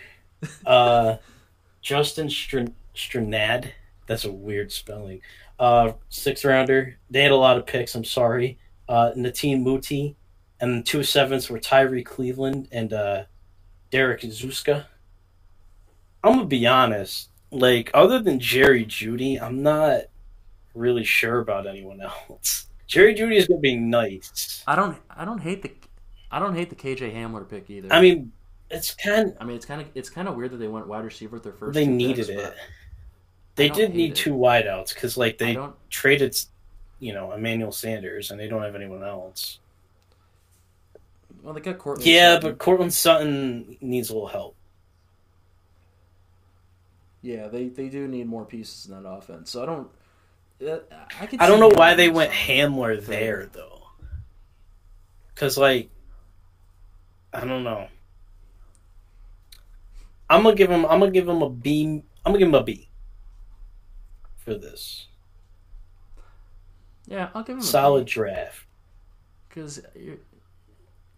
[0.65, 1.17] Uh,
[1.83, 3.71] Justin Str- Strnad.
[4.07, 5.21] That's a weird spelling.
[5.59, 6.99] Uh, sixth rounder.
[7.11, 7.95] They had a lot of picks.
[7.95, 8.59] I'm sorry.
[8.89, 10.17] Uh, Netane Muti
[10.61, 13.25] and two sevens were Tyrie Cleveland and uh,
[13.91, 14.87] Derrek Tuszka.
[16.25, 20.03] I'm gonna be honest, like other than Jerry Jeudy, I'm not
[20.75, 22.01] really sure about anyone
[22.31, 22.67] else.
[22.87, 24.63] Jerry Jeudy is gonna be nice.
[24.67, 25.73] I don't, I don't hate the,
[26.31, 27.93] I don't hate the KJ Hamler pick either.
[27.93, 28.33] I mean,
[28.71, 29.37] it's kind.
[29.41, 31.45] I mean, it's kind of, it's kind of weird that they went wide receiver with
[31.45, 31.75] their first.
[31.75, 32.55] They needed picks, it.
[33.55, 34.17] They did need it.
[34.17, 35.59] two wideouts because, like, they
[35.91, 36.39] traded,
[37.01, 39.59] you know, Emmanuel Sanders, and they don't have anyone else.
[41.43, 42.07] Well, they got Courtland.
[42.07, 42.51] Yeah, Sutton.
[42.51, 44.55] but Courtland Sutton needs a little help.
[47.23, 49.51] Yeah, they, they do need more pieces in that offense.
[49.51, 49.89] So I don't.
[50.61, 50.79] Uh,
[51.21, 53.83] I, I don't know why they went Hamler there though.
[55.35, 55.91] Because like,
[57.33, 57.89] I don't know.
[60.31, 60.85] I'm gonna give him.
[60.87, 62.03] I'm gonna give him a B.
[62.25, 62.89] I'm gonna give him a B.
[64.37, 65.07] For this.
[67.07, 68.67] Yeah, I'll give him a solid draft.
[69.49, 69.81] Because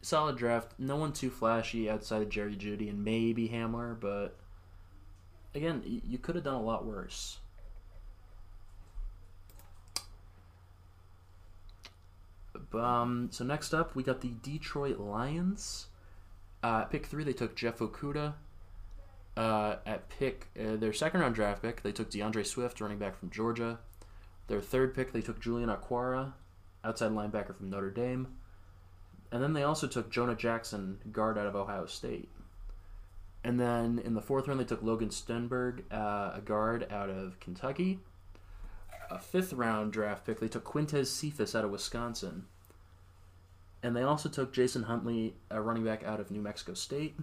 [0.02, 0.72] solid draft.
[0.78, 4.39] No one too flashy outside of Jerry Jeudy and maybe Hamler, but
[5.54, 7.38] again, you could have done a lot worse.
[12.72, 15.86] Um, so next up, we got the Detroit Lions.
[16.62, 18.34] Uh, pick three, they took Jeff Okudah.
[19.36, 23.18] Uh, at pick uh, their second round draft pick, they took D'Andre Swift, running back
[23.18, 23.78] from Georgia.
[24.48, 26.32] Their third pick, they took Julian Okwara,
[26.84, 28.28] outside linebacker from Notre Dame.
[29.32, 32.28] And then they also took Jonah Jackson, guard out of Ohio State.
[33.42, 37.40] And then in the fourth round, they took Logan Stenberg, uh, a guard out of
[37.40, 38.00] Kentucky.
[39.11, 42.44] A fifth round draft pick, they took Quintez Cephus out of Wisconsin.
[43.83, 47.16] And they also took Jason Huntley, a running back out of New Mexico State.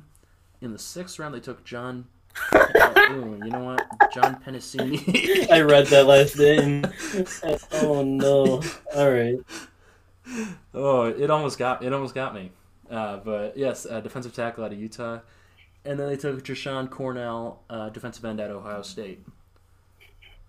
[0.60, 2.08] In the sixth round, they took John.
[2.54, 3.88] ooh, you know what?
[4.14, 5.50] John Penisini.
[5.52, 6.86] I read that last name.
[7.84, 8.62] oh no!
[8.96, 9.38] All right
[10.74, 12.52] oh, it almost got it almost got me.
[12.90, 15.20] Uh, but yes, uh, defensive tackle out of Utah,
[15.88, 19.26] and then they took Jashon Cornell, uh, defensive end at Ohio State.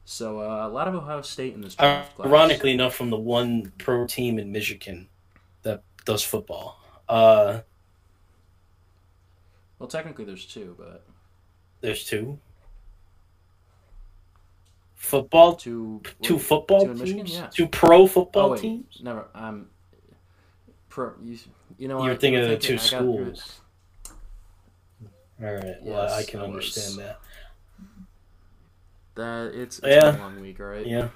[0.05, 2.29] So uh, a lot of Ohio State in this draft class.
[2.29, 5.09] Ironically enough, from the one pro team in Michigan
[5.63, 6.81] that does football.
[7.09, 7.61] Uh,
[9.79, 11.05] well, technically, there's two, but
[11.81, 12.39] there's two
[14.97, 17.47] football two two football two teams yeah.
[17.47, 19.69] two pro football oh, teams never i'm
[20.89, 21.39] pro you,
[21.79, 23.61] you know you're thinking of the two schools
[25.43, 26.97] all right yes, well i can understand was.
[26.97, 27.21] that
[29.15, 30.17] that it's, it's yeah.
[30.17, 31.09] a long week right yeah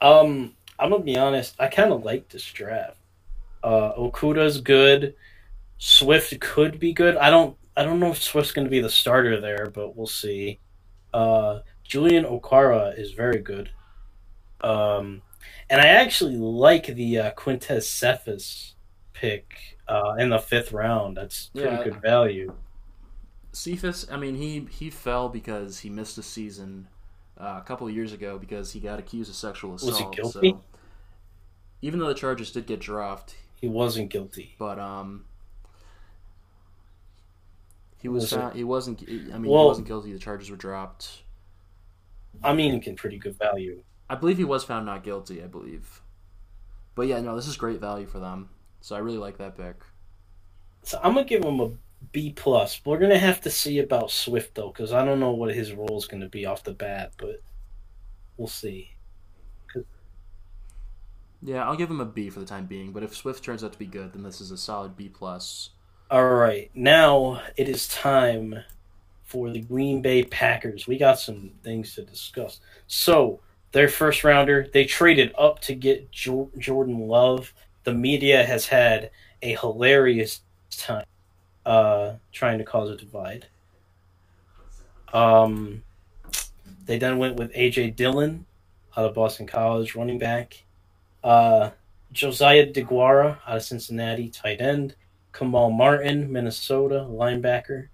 [0.00, 2.98] um i'm gonna be honest i kind of like this draft
[3.62, 5.14] uh okudah's good
[5.78, 9.40] swift could be good i don't i don't know if swift's gonna be the starter
[9.40, 10.58] there but we'll see
[11.12, 13.70] uh Julian Okwara is very good.
[14.60, 15.22] Um,
[15.70, 18.74] and I actually like the uh, Quintez Cephus
[19.12, 21.16] pick uh, in the fifth round.
[21.16, 22.54] That's pretty yeah, good value.
[23.56, 26.88] Cephus, I mean, he he fell because he missed a season
[27.40, 29.92] uh, a couple of years ago because he got accused of sexual assault.
[29.92, 30.50] Was he guilty?
[30.50, 30.60] So,
[31.80, 34.54] even though the charges did get dropped, he wasn't guilty.
[34.58, 35.24] But um,
[37.96, 39.02] he was, was found, he wasn't.
[39.08, 40.12] I mean, well, he wasn't guilty.
[40.12, 41.22] The charges were dropped.
[42.44, 43.82] I mean, can pretty good value.
[44.10, 45.42] I believe he was found not guilty.
[45.42, 46.02] I believe,
[46.94, 48.50] but yeah, no, this is great value for them.
[48.82, 49.76] So I really like that pick.
[50.82, 51.70] So I'm gonna give him a
[52.12, 52.80] B plus.
[52.84, 55.98] We're gonna have to see about Swift though, because I don't know what his role
[55.98, 57.42] is gonna be off the bat, but
[58.36, 58.92] we'll see.
[61.42, 62.92] Yeah, I'll give him a B for the time being.
[62.92, 65.70] But if Swift turns out to be good, then this is a solid B plus.
[66.10, 68.62] All right, now it is time
[69.24, 70.86] for the Green Bay Packers.
[70.86, 72.60] We got some things to discuss.
[72.86, 73.40] So
[73.72, 77.52] their first rounder, they traded up to get jo- Jordan Love.
[77.84, 79.10] The media has had
[79.42, 81.04] a hilarious time
[81.66, 83.48] uh, trying to cause a divide.
[85.12, 85.82] Um,
[86.86, 88.46] they then went with AJ Dillon
[88.96, 90.62] out of Boston College, running back.
[91.22, 91.70] Uh,
[92.12, 94.94] Josiah DeGuara out of Cincinnati, tight end.
[95.32, 97.88] Kamal Martin, Minnesota, linebacker.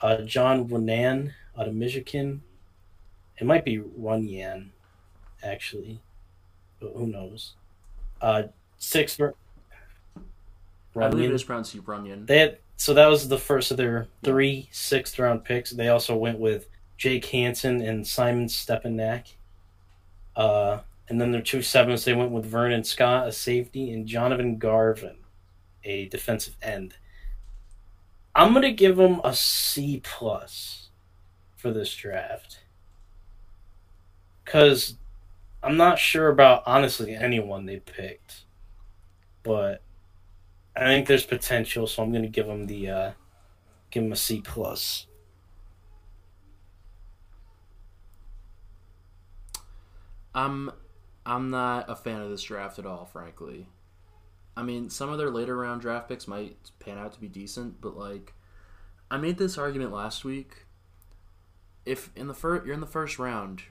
[0.00, 2.42] Uh, John Runyan out of Michigan.
[3.36, 4.68] It might be Runyan,
[5.42, 6.00] actually.
[6.80, 7.54] But who knows?
[8.20, 8.44] Uh,
[8.78, 9.20] sixth.
[9.20, 12.26] I believe it is pronounced Runyon.
[12.26, 15.72] They had so that was the first of their three sixth round picks.
[15.72, 19.32] They also went with Jake Hanson and Simon Stepaniak.
[20.36, 24.58] Uh, and then their two sevens, they went with Vernon Scott, a safety, and Jonathan
[24.58, 25.16] Garvin,
[25.82, 26.94] a defensive end.
[28.32, 30.90] I'm gonna give them a C plus
[31.56, 32.60] for this draft
[34.44, 34.94] because
[35.64, 38.44] I'm not sure about honestly anyone they picked,
[39.42, 39.82] but
[40.78, 43.10] I think there's potential, so I'm gonna give them the uh,
[43.90, 45.06] give them a C plus.
[50.32, 50.70] I'm
[51.26, 53.66] I'm not a fan of this draft at all, frankly.
[54.56, 57.80] I mean, some of their later round draft picks might pan out to be decent,
[57.80, 58.34] but like
[59.10, 60.66] I made this argument last week.
[61.84, 63.62] If in the first you're in the first round,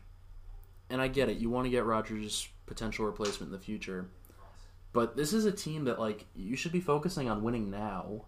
[0.89, 4.09] and I get it, you want to get Rodgers' potential replacement in the future,
[4.93, 8.25] but this is a team that like you should be focusing on winning now,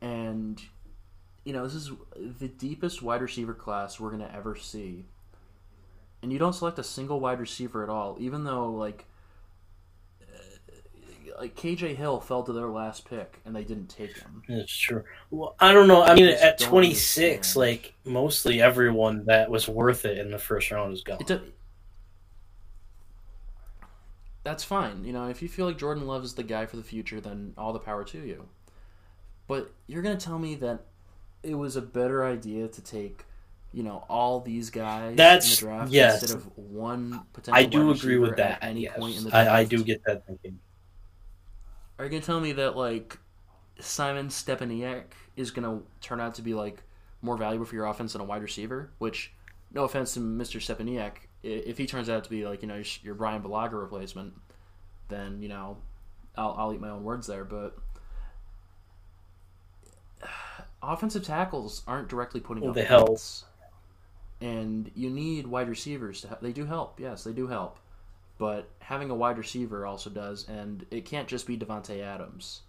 [0.00, 0.60] and
[1.44, 5.04] you know this is the deepest wide receiver class we're gonna ever see,
[6.22, 9.04] and you don't select a single wide receiver at all, even though like
[10.22, 14.42] uh, like KJ Hill fell to their last pick and they didn't take him.
[14.48, 15.04] That's true.
[15.30, 16.02] Well, I don't know.
[16.02, 17.56] I mean, at 26, understand.
[17.56, 21.18] like mostly everyone that was worth it in the first round is gone.
[21.20, 21.26] It
[24.42, 25.04] that's fine.
[25.04, 27.54] You know, if you feel like Jordan Love is the guy for the future, then
[27.58, 28.48] all the power to you.
[29.46, 30.84] But you're gonna tell me that
[31.42, 33.24] it was a better idea to take,
[33.72, 36.22] you know, all these guys That's- in the draft yes.
[36.22, 37.58] instead of one potential.
[37.58, 38.62] I do agree with that.
[38.62, 38.96] At any yes.
[38.96, 39.50] point in the draft.
[39.50, 40.58] I, I do get that thinking.
[41.98, 43.18] Are you gonna tell me that like
[43.78, 45.04] Simon Stepaniak
[45.36, 46.82] is gonna turn out to be like
[47.22, 48.90] more valuable for your offense than a wide receiver?
[48.98, 49.32] Which,
[49.72, 50.60] no offense to Mr.
[50.60, 54.34] Stepaniak, if he turns out to be like you know your, Bryan Bulaga replacement,
[55.08, 55.78] then you know
[56.36, 57.44] I'll I'll eat my own words there.
[57.44, 57.76] But
[60.82, 63.08] offensive tackles aren't directly putting Well, up they help.
[63.08, 63.44] points.
[64.40, 66.40] and you need wide receivers to help.
[66.40, 67.78] They do help, yes, they do help
[68.38, 72.62] but having a wide receiver also does, and it can't just be Davante Adams.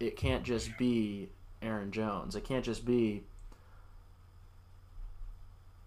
[0.00, 1.28] It can't just be
[1.62, 2.34] Aaron Jones.
[2.34, 3.22] It can't just be.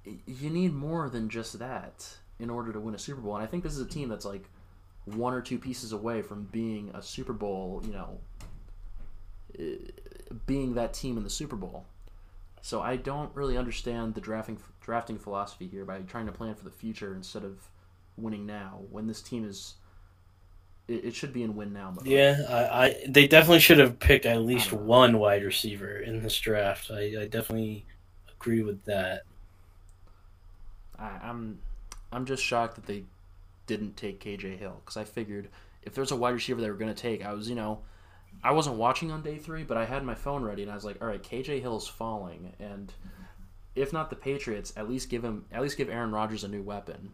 [0.05, 2.07] You need more than just that
[2.39, 4.25] in order to win a Super Bowl, and I think this is a team that's
[4.25, 4.49] like
[5.05, 7.81] one or two pieces away from being a Super Bowl.
[7.85, 8.19] You know,
[9.57, 9.75] eh,
[10.45, 11.85] being that team in the Super Bowl.
[12.61, 16.63] So I don't really understand the drafting drafting philosophy here by trying to plan for
[16.63, 17.69] the future instead of
[18.17, 19.75] winning now when this team is
[20.87, 22.05] it, it should be in win now mode.
[22.05, 24.87] Yeah, I, I they definitely should have picked at least I don't know.
[24.87, 26.91] one wide receiver in this draft.
[26.91, 27.85] I, I definitely
[28.35, 29.23] agree with that.
[30.99, 31.59] I, I'm
[32.11, 33.03] I'm just shocked that they
[33.67, 35.49] didn't take KJ Hill because I figured
[35.83, 37.79] if there's a wide receiver they were going to take, I was you know
[38.43, 40.85] I wasn't watching on day three, but I had my phone ready and I was
[40.85, 42.91] like, all right, KJ Hill's falling, and
[43.75, 46.61] if not the Patriots, at least give him at least give Aaron Rodgers a new
[46.61, 47.13] weapon.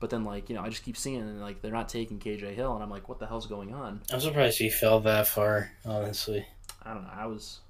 [0.00, 2.54] But then like you know I just keep seeing and like they're not taking KJ
[2.54, 4.02] Hill, and I'm like, what the hell's going on?
[4.12, 5.70] I'm surprised he fell that far.
[5.84, 6.46] Honestly,
[6.82, 7.10] I don't know.
[7.14, 7.60] I was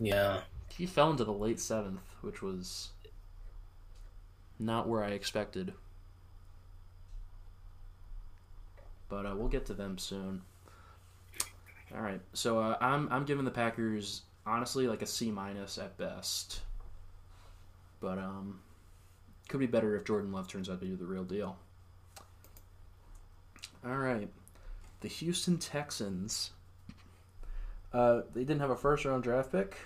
[0.00, 0.40] yeah.
[0.68, 2.90] he fell into the late seventh, which was
[4.58, 5.74] not where I expected.
[9.08, 10.42] But uh, we'll get to them soon.
[11.94, 15.96] All right, so uh, I'm I'm giving the Packers honestly like a C minus at
[15.96, 16.60] best.
[18.00, 18.60] But um,
[19.48, 21.56] could be better if Jordan Love turns out to be the real deal.
[23.86, 24.28] All right,
[25.00, 26.50] the Houston Texans.
[27.92, 29.76] Uh, they didn't have a first round draft pick.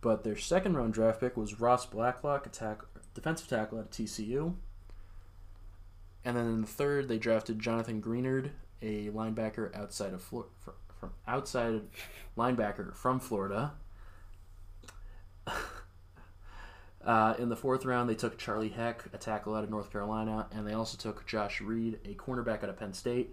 [0.00, 2.80] But their second round draft pick was Ross Blacklock, attack
[3.14, 4.54] defensive tackle at TCU.
[6.24, 8.50] And then in the third, they drafted Jonathan Greenard,
[8.82, 11.82] a linebacker outside of Flor- fr- from outside
[12.36, 13.72] linebacker from Florida.
[17.02, 20.46] Uh, in the fourth round, they took Charlie Heck, a tackle out of North Carolina,
[20.52, 23.30] and they also took Josh Reed, a cornerback out of Penn State.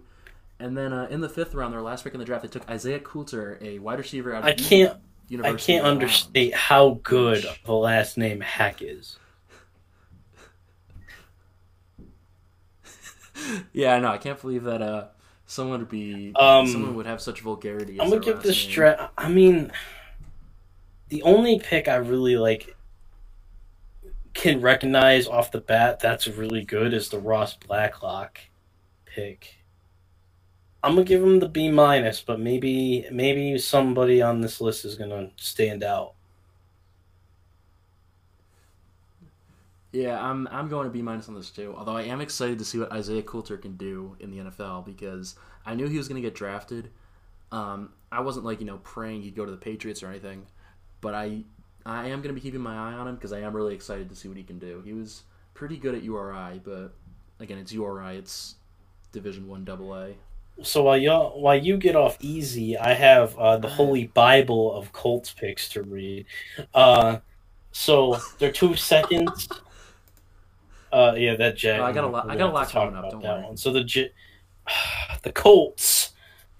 [0.58, 2.68] And then uh, in the fifth round, their last pick in the draft, they took
[2.68, 4.98] Isaiah Coulter, a wide receiver out of I can't.
[5.42, 9.18] I can't of understate how good the last name Heck is.
[11.98, 13.37] Alabama.
[13.72, 14.08] Yeah, I know.
[14.08, 15.06] I can't believe that uh,
[15.46, 18.00] someone would be Um, someone would have such vulgarity.
[18.00, 19.72] I'm gonna give this last I mean,
[21.08, 22.76] the only pick I really like
[24.34, 28.38] can recognize off the bat that's really good is the Ross Blacklock
[29.04, 29.56] pick.
[30.82, 34.94] I'm gonna give him the B minus, but maybe maybe somebody on this list is
[34.94, 36.14] gonna stand out.
[39.92, 41.74] Yeah, I'm I'm going to B minus on this too.
[41.76, 45.34] Although I am excited to see what Isaiah Coulter can do in the NFL because
[45.64, 46.90] I knew he was going to get drafted.
[47.50, 50.46] Um, I wasn't like you know praying he'd go to the Patriots or anything,
[51.00, 51.44] but I
[51.86, 54.10] I am going to be keeping my eye on him because I am really excited
[54.10, 54.82] to see what he can do.
[54.84, 55.22] He was
[55.54, 56.92] pretty good at URI, but
[57.40, 58.56] again, it's URI, it's
[59.12, 60.14] Division One Double A.
[60.62, 64.92] So while you while you get off easy, I have uh, the Holy Bible of
[64.92, 66.26] Colts picks to read.
[66.74, 67.18] Uh,
[67.72, 69.48] so they're two seconds.
[70.92, 71.80] Uh, yeah, that Jag.
[71.80, 73.22] Oh, I got a lot- I got a lot to talk coming up, about don't
[73.22, 73.44] that worry.
[73.46, 73.56] one.
[73.56, 74.12] So the J-
[75.22, 76.12] the Colts,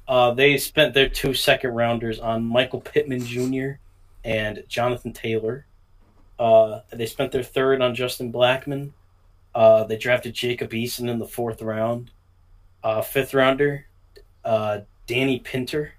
[0.06, 3.80] uh, they spent their two second rounders on Michael Pittman Jr.
[4.24, 5.66] and Jonathan Taylor.
[6.38, 8.90] Uh, they spent their third on Justin Blackmon.
[9.54, 12.10] Uh, they drafted Jacob Eason in the fourth round.
[12.84, 13.86] Uh, fifth rounder,
[14.44, 15.94] uh, Danny Pinter.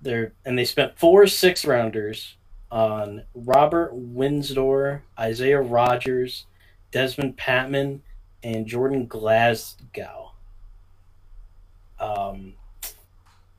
[0.00, 2.36] There and they spent four six rounders
[2.70, 6.46] on Robert Windsor, Isaiah Rogers,
[6.92, 8.00] Dezmon Patmon,
[8.42, 10.32] and Jordan Glasgow.
[11.98, 12.54] Um,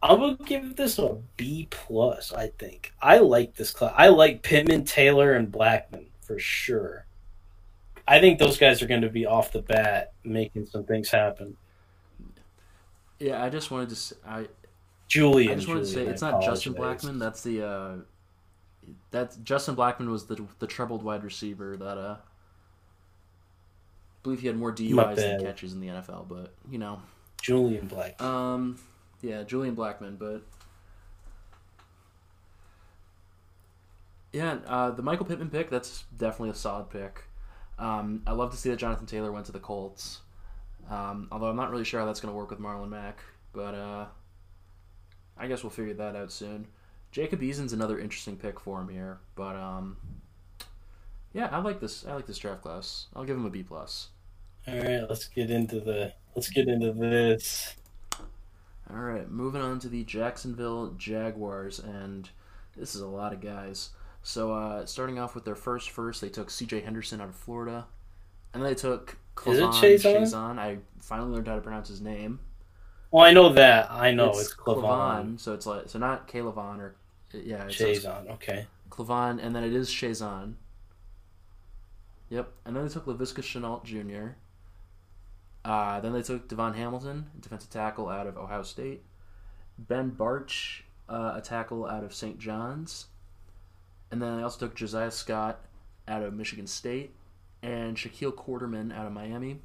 [0.02, 2.34] I would give this a B plus.
[2.34, 3.94] I think I like this class.
[3.98, 7.06] I like Pittman, Taylor, and Blackmon for sure.
[8.08, 11.56] I think those guys are going to be off the bat making some things happen.
[13.18, 14.48] Yeah, I just wanted to I
[15.08, 16.74] Julian, I just wanted to say it's I not Justin.
[16.74, 17.18] Blackmon.
[17.18, 17.96] That's the uh,
[19.12, 22.18] that's Justin Blackmon was the the troubled wide receiver that uh.
[24.24, 27.02] I believe he had more DUIs than catches in the NFL, but you know,
[27.42, 28.22] Julian Black.
[28.22, 28.80] um,
[29.22, 30.44] yeah, Julian Blackmon, but
[34.32, 37.24] yeah, uh, the Michael Pittman pick that's definitely a solid pick.
[37.78, 40.22] Um, I love to see that Jonathan Taylor went to the Colts,
[40.90, 43.20] um, although I'm not really sure how that's going to work with Marlon Mack,
[43.52, 44.06] but uh,
[45.38, 46.68] I guess we'll figure that out soon.
[47.12, 49.98] Jacob Eason's another interesting pick for him here, but um,
[51.34, 52.06] yeah, I like this.
[52.06, 53.08] I like this draft class.
[53.16, 54.08] I'll give him a B plus.
[54.68, 57.76] All right, let's get into the let's get into this.
[58.90, 62.30] All right, moving on to the Jacksonville Jaguars, and
[62.78, 63.90] this is a lot of guys.
[64.22, 66.82] So, uh, starting off with their first first, they took C.J.
[66.82, 67.88] Henderson out of Florida,
[68.54, 70.22] and then they took Is it K'Lavon Chaisson?
[70.22, 70.60] Chazon.
[70.60, 72.40] I finally learned how to pronounce his name.
[73.12, 73.92] Well, I know that.
[73.92, 74.82] I know it's, Clavon.
[74.82, 76.96] Clavon, so it's like so not Calavon or
[77.34, 78.30] yeah, it's it's Chazon.
[78.32, 78.66] Okay.
[78.90, 80.54] Clavon, and then it is Chazon.
[82.30, 84.36] Yep, and then they took Laviska Shenault Jr.
[85.66, 89.04] Uh, then they took DaVon Hamilton, defensive tackle out of Ohio State.
[89.78, 92.38] Ben Bartch, uh, a tackle out of St.
[92.38, 93.08] John's.
[94.12, 95.66] And then they also took Josiah Scott
[96.08, 97.16] out of Michigan State
[97.62, 99.62] and Shaquille Quarterman out of Miami.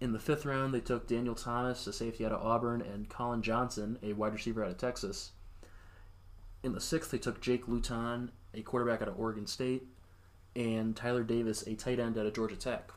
[0.00, 3.42] In the fifth round, they took Daniel Thomas, a safety out of Auburn, and Collin
[3.42, 5.32] Johnson, a wide receiver out of Texas.
[6.62, 9.88] In the sixth, they took Jake Luton, a quarterback out of Oregon State,
[10.54, 12.92] and Tyler Davis, a tight end out of Georgia Tech.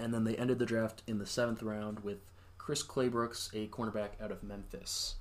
[0.00, 2.18] And then they ended the draft in the seventh round with
[2.58, 5.16] Chris Claybrooks, a cornerback out of Memphis.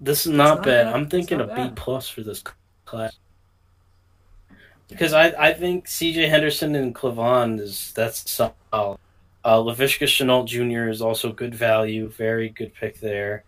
[0.00, 0.84] This is not, not bad.
[0.84, 0.94] bad.
[0.94, 1.76] I'm thinking a B bad.
[1.76, 2.42] plus for this
[2.84, 3.16] class
[4.88, 6.28] because I, I think C.J.
[6.28, 8.54] Henderson and Clavon is that's solid.
[8.72, 10.88] Uh, Laviska Shenault Jr.
[10.88, 13.44] is also good value, very good pick there,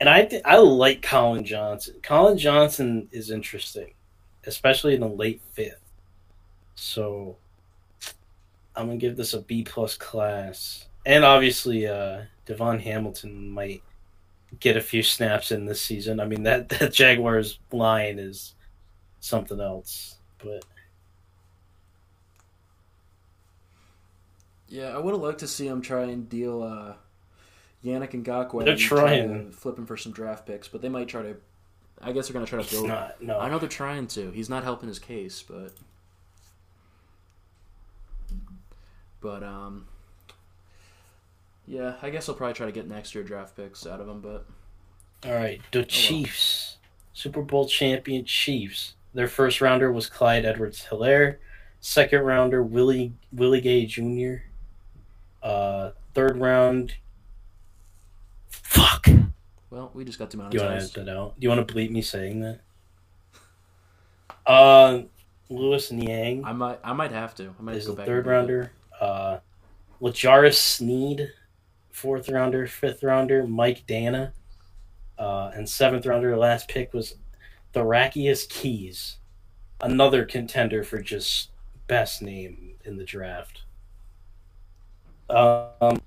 [0.00, 1.96] and I th- I like Collin Johnson.
[2.02, 3.94] Collin Johnson is interesting,
[4.46, 5.80] especially in the late fifth.
[6.74, 7.36] So
[8.74, 13.82] I'm gonna give this a B plus class, and obviously uh, DaVon Hamilton might
[14.60, 16.20] get a few snaps in this season.
[16.20, 18.54] I mean that that Jaguars line is
[19.20, 20.16] something else.
[20.38, 20.64] But
[24.72, 26.94] Yeah, I would have liked to see him try and deal uh,
[27.84, 28.12] Yannick.
[28.24, 29.50] They're and try trying.
[29.50, 31.36] to flip him for some draft picks, but they might try to.
[32.00, 32.88] I guess they're going to try to build.
[32.88, 33.38] not no.
[33.38, 34.30] I know they're trying to.
[34.30, 35.72] He's not helping his case, but
[39.22, 39.86] but um
[41.66, 44.20] Yeah, I guess I'll probably try to get next year draft picks out of them,
[44.20, 44.44] but
[45.24, 45.86] All right, the well.
[45.86, 46.76] Chiefs,
[47.12, 48.94] Super Bowl champion Chiefs.
[49.14, 51.36] Their first rounder was Clyde Edwards Helaire.
[51.80, 54.44] Second rounder Willie Willie Gay Jr.
[55.42, 56.94] Uh, third round.
[58.48, 59.06] Fuck.
[59.70, 60.94] well, we just got Do you want to edit demonetized.
[60.96, 61.34] that out?
[61.38, 62.60] Do you want to bleep me saying that?
[64.46, 65.02] Uh,
[65.48, 67.54] Lucas Niang I might, I might have to.
[67.58, 68.06] I might is go the back.
[68.06, 68.72] third and rounder.
[69.02, 69.40] Uh,
[70.00, 71.32] L'Jarius Sneed,
[71.90, 72.68] fourth rounder.
[72.68, 74.30] Fifth rounder Mike Danna,
[75.18, 76.36] uh, and seventh rounder.
[76.36, 77.16] Last pick was
[77.74, 79.16] Thakarius Keyes,
[79.80, 81.50] another contender for just
[81.88, 83.62] best name in the draft.
[85.28, 86.00] Um,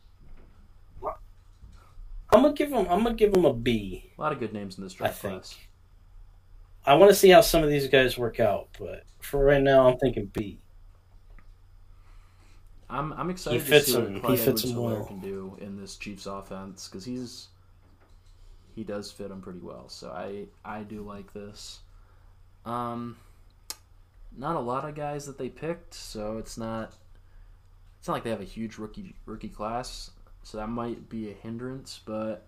[1.04, 2.88] I'm gonna give him.
[2.90, 4.10] I'm gonna give him a B.
[4.18, 5.60] A lot of good names in this draft I draft think.
[5.60, 5.68] class.
[6.86, 9.90] I want to see how some of these guys work out, but for right now,
[9.90, 10.60] I'm thinking B.
[12.90, 15.06] I'm, I'm excited to fits see what him- he Clyde fits him Edwards-Helaire well.
[15.06, 17.48] can do in this Chiefs offense because he's
[18.76, 19.90] he does fit him pretty well.
[19.90, 21.80] So I I do like this.
[22.66, 23.18] Um,
[24.38, 26.94] not a lot of guys that they picked, so it's not
[28.00, 30.12] it's not like they have a huge rookie rookie class.
[30.44, 32.46] So that might be a hindrance, but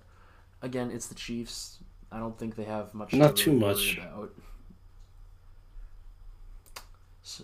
[0.62, 1.80] again, it's the Chiefs.
[2.12, 3.10] I don't think they have much.
[3.10, 3.98] to Not too really worry much.
[3.98, 4.32] about.
[7.24, 7.44] So,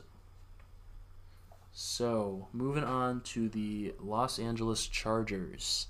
[1.85, 5.87] so, moving on to the Los Angeles Chargers.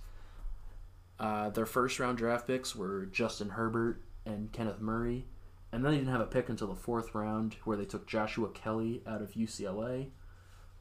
[1.20, 5.28] Uh, their first round draft picks were Justin Herbert and Kenneth Murray.
[5.72, 8.50] And then they didn't have a pick until the fourth round, where they took Joshua
[8.50, 10.08] Kelley out of UCLA.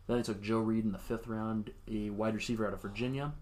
[0.06, 3.34] Then they took Joe Reed in the fifth round, a wide receiver out of Virginia.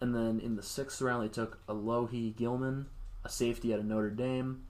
[0.00, 2.86] And then in the sixth round, they took Alohi Gilman,
[3.24, 4.64] a safety out of Notre Dame.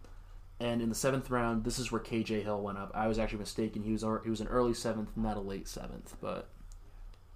[0.60, 2.90] And in the seventh round, this is where KJ Hill went up.
[2.94, 3.82] I was actually mistaken.
[3.82, 6.48] He was he was an early seventh, not a late seventh, but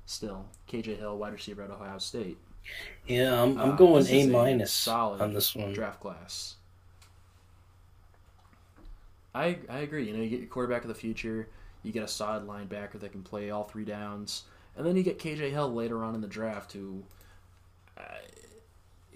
[0.07, 2.39] still, KJ Hill, wide receiver at Ohio State.
[3.07, 5.73] Yeah, I'm, I'm Uh, going this A minus solid on this one.
[5.73, 6.57] draft class.
[9.35, 10.07] I I agree.
[10.09, 11.49] You know, you get your quarterback of the future.
[11.83, 14.45] You get a solid linebacker that can play all three downs,
[14.77, 17.03] and then you get KJ Hill later on in the draft, who,
[17.99, 18.03] uh,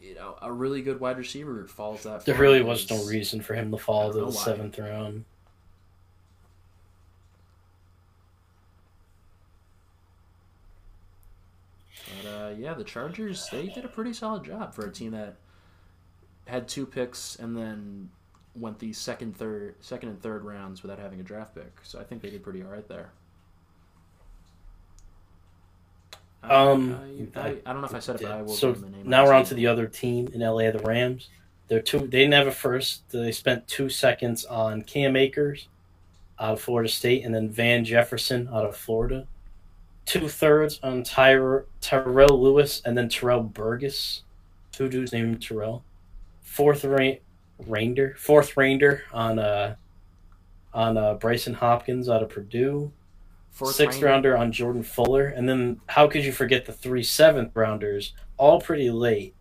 [0.07, 2.25] you know, a really good wide receiver falls that.
[2.25, 4.33] There really was no reason for him to fall to the why.
[4.33, 5.25] seventh round.
[12.23, 15.37] But uh, yeah, the Chargers they did a pretty solid job for a team that
[16.47, 18.11] had two picks and then
[18.55, 21.79] went the second, third, second and third rounds without having a draft pick.
[21.83, 23.11] So I think they did pretty all right there.
[26.51, 28.53] Um, I, I, I don't know if I said it, but I will.
[28.53, 31.29] so the name now we're on to the other team in LA, the Rams.
[31.69, 31.99] They're two.
[32.01, 33.09] They didn't have a first.
[33.11, 35.69] They spent two seconds on Cam Akers
[36.39, 39.27] out of Florida State, and then Van Jefferson out of Florida.
[40.05, 44.23] Two thirds on Tyre, Terrell Lewis, and then Terrell Burgess.
[44.71, 45.83] Two dudes named Terrell.
[46.43, 47.15] Fourth ra-
[47.67, 49.75] Rainder, fourth Rainder on uh
[50.73, 52.93] on uh, Brycen Hopkins out of Purdue.
[53.57, 57.03] Fourth sixth round- rounder on Jordan Fuller, and then how could you forget the three
[57.03, 59.35] seventh rounders, all pretty late?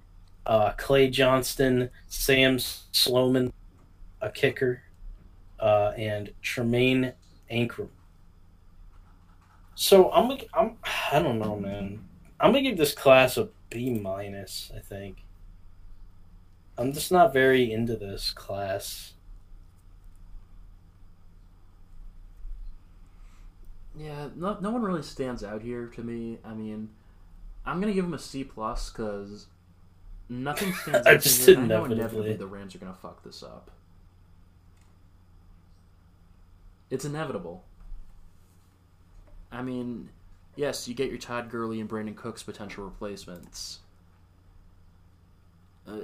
[0.46, 3.52] Uh, Clay Johnston, Sam Sloman,
[4.22, 4.84] a kicker,
[5.60, 7.12] uh, and Tremayne
[7.52, 7.90] Anchrum.
[9.76, 10.78] So I'm, gonna- I'm,
[11.12, 12.08] I don't know, man.
[12.40, 14.72] I'm gonna give this class a B minus.
[14.74, 15.26] I think.
[16.78, 19.15] I'm just not very into this class.
[23.98, 26.40] Yeah, no, no one really stands out here to me.
[26.44, 26.90] I mean,
[27.66, 29.48] I'm gonna give him a C plus because
[30.30, 31.22] nothing stands I out.
[31.22, 33.72] to just I know inevitably- inevitably the Rams are gonna fuck this up.
[36.90, 37.64] It's inevitable.
[39.52, 40.10] I mean,
[40.56, 43.80] yes, you get your Todd Gurley and Brandin Cooks potential replacements.
[45.88, 46.00] Uh,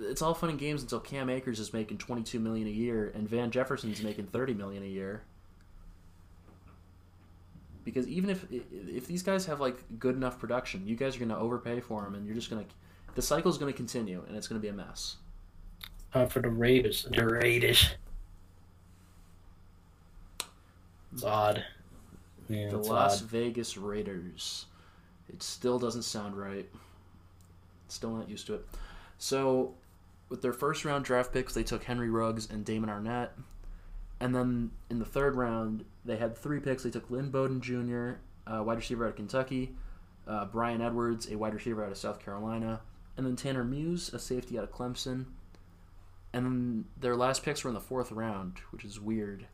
[0.00, 3.28] it's all fun and games until Cam Akers is making 22 million a year and
[3.28, 5.22] Van Jefferson's making 30 million a year.
[7.88, 11.30] Because even if if these guys have like good enough production, you guys are going
[11.30, 12.70] to overpay for them, and you're just going to
[13.14, 15.16] the cycle is going to continue, and it's going to be a mess.
[16.12, 17.06] Time for the Raiders.
[17.10, 17.88] The Raiders.
[21.14, 21.64] It's odd.
[22.48, 23.28] Yeah, the it's Las odd.
[23.30, 24.66] Vegas Raiders.
[25.32, 26.68] It still doesn't sound right.
[27.88, 28.68] Still not used to it.
[29.16, 29.74] So,
[30.28, 33.30] with their first round draft picks, they took Henry Ruggs and Damon Arnette.
[34.20, 36.82] And then in the third round, they had three picks.
[36.82, 38.14] They took Lynn Bowden Jr.,
[38.46, 39.74] uh, wide receiver out of Kentucky,
[40.26, 42.80] uh, Bryan Edwards, a wide receiver out of South Carolina,
[43.16, 45.26] and then Tanner Muse, a safety out of Clemson.
[46.32, 49.46] And then their last picks were in the fourth round, which is weird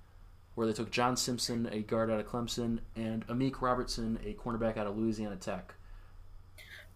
[0.54, 4.76] where they took John Simpson, a guard out of Clemson, and Amik Robertson, a cornerback
[4.76, 5.74] out of Louisiana Tech.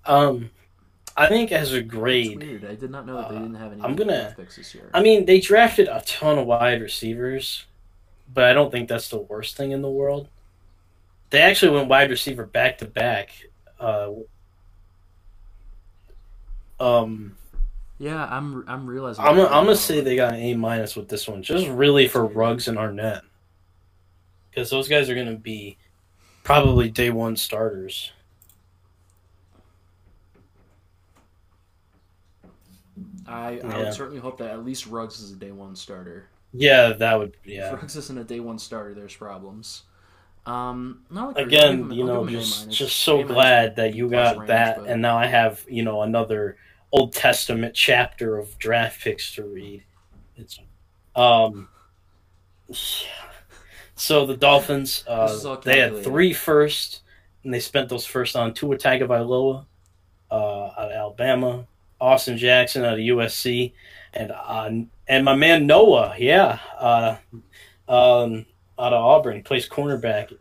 [0.04, 0.50] Um,
[1.18, 2.64] I think as a grade, weird.
[2.64, 3.82] I did not know that they Uh, didn't have any.
[3.82, 4.90] I'm gonna- picks this year.
[4.94, 7.66] I mean, they drafted a ton of wide receivers,
[8.32, 10.28] but I don't think that's the worst thing in the world.
[11.30, 13.30] They actually went wide receiver back to back.
[13.80, 14.10] Uh,
[16.80, 17.36] Um,
[17.98, 19.24] yeah, I'm I'm realizing.
[19.24, 22.06] I'm gonna, I'm gonna say they got an A minus with this one, just really
[22.06, 23.22] for Ruggs and Arnette,
[24.50, 25.76] because those guys are gonna be
[26.44, 28.12] probably day one starters.
[33.28, 36.28] I, I would certainly hope that at least Ruggs is a day one starter.
[36.52, 37.74] Yeah, that would If yeah.
[37.74, 39.82] Ruggs isn't a day one starter, there's problems.
[40.46, 44.88] Um, no, Again, you know, just just so glad that you got range, that, but-
[44.88, 46.56] and now I have you know another
[46.90, 49.84] Old Testament chapter of draft picks to read.
[50.36, 50.58] It's
[51.14, 51.68] um,
[52.68, 52.76] yeah.
[53.94, 57.02] so the Dolphins This is all uh, they had three first,
[57.44, 59.66] and they spent those first on Tua Tagovailoa
[60.30, 61.66] uh, out of Alabama,
[62.00, 63.72] Austin Jackson out of USC,
[64.14, 64.70] and uh,
[65.08, 67.16] and my man Noah, yeah, uh,
[67.88, 68.46] um,
[68.78, 70.32] out of Auburn, he plays cornerback.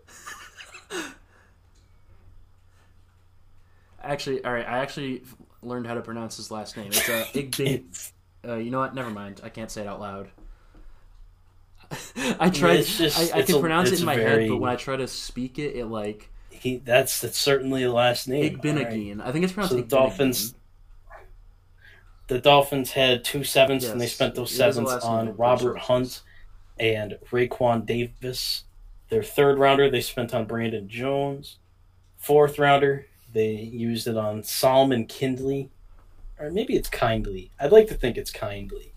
[4.01, 4.65] Actually, all right.
[4.67, 5.23] I actually
[5.61, 6.87] learned how to pronounce his last name.
[6.87, 8.11] It's uh, Igbin.
[8.47, 8.95] Uh, you know what?
[8.95, 9.41] Never mind.
[9.43, 10.29] I can't say it out loud.
[12.39, 12.83] I tried.
[12.85, 14.95] Just- I, I can a- pronounce it in my very- head, but when I try
[14.95, 18.61] to speak it, it like He that's that's certainly the last name.
[18.63, 18.85] All right.
[19.21, 20.53] I think it's pronounced So the Dolphins-
[22.27, 26.21] The Dolphins had two sevens, and they spent those sevens on Robert Hunt
[26.79, 28.65] and Raekwon Davis.
[29.09, 31.57] Their third rounder they spent on Brandon Jones.
[32.17, 35.69] Fourth rounder they used it on Solomon Kindley,
[36.39, 37.51] or maybe it's Kindly.
[37.59, 38.93] I'd like to think it's Kindly.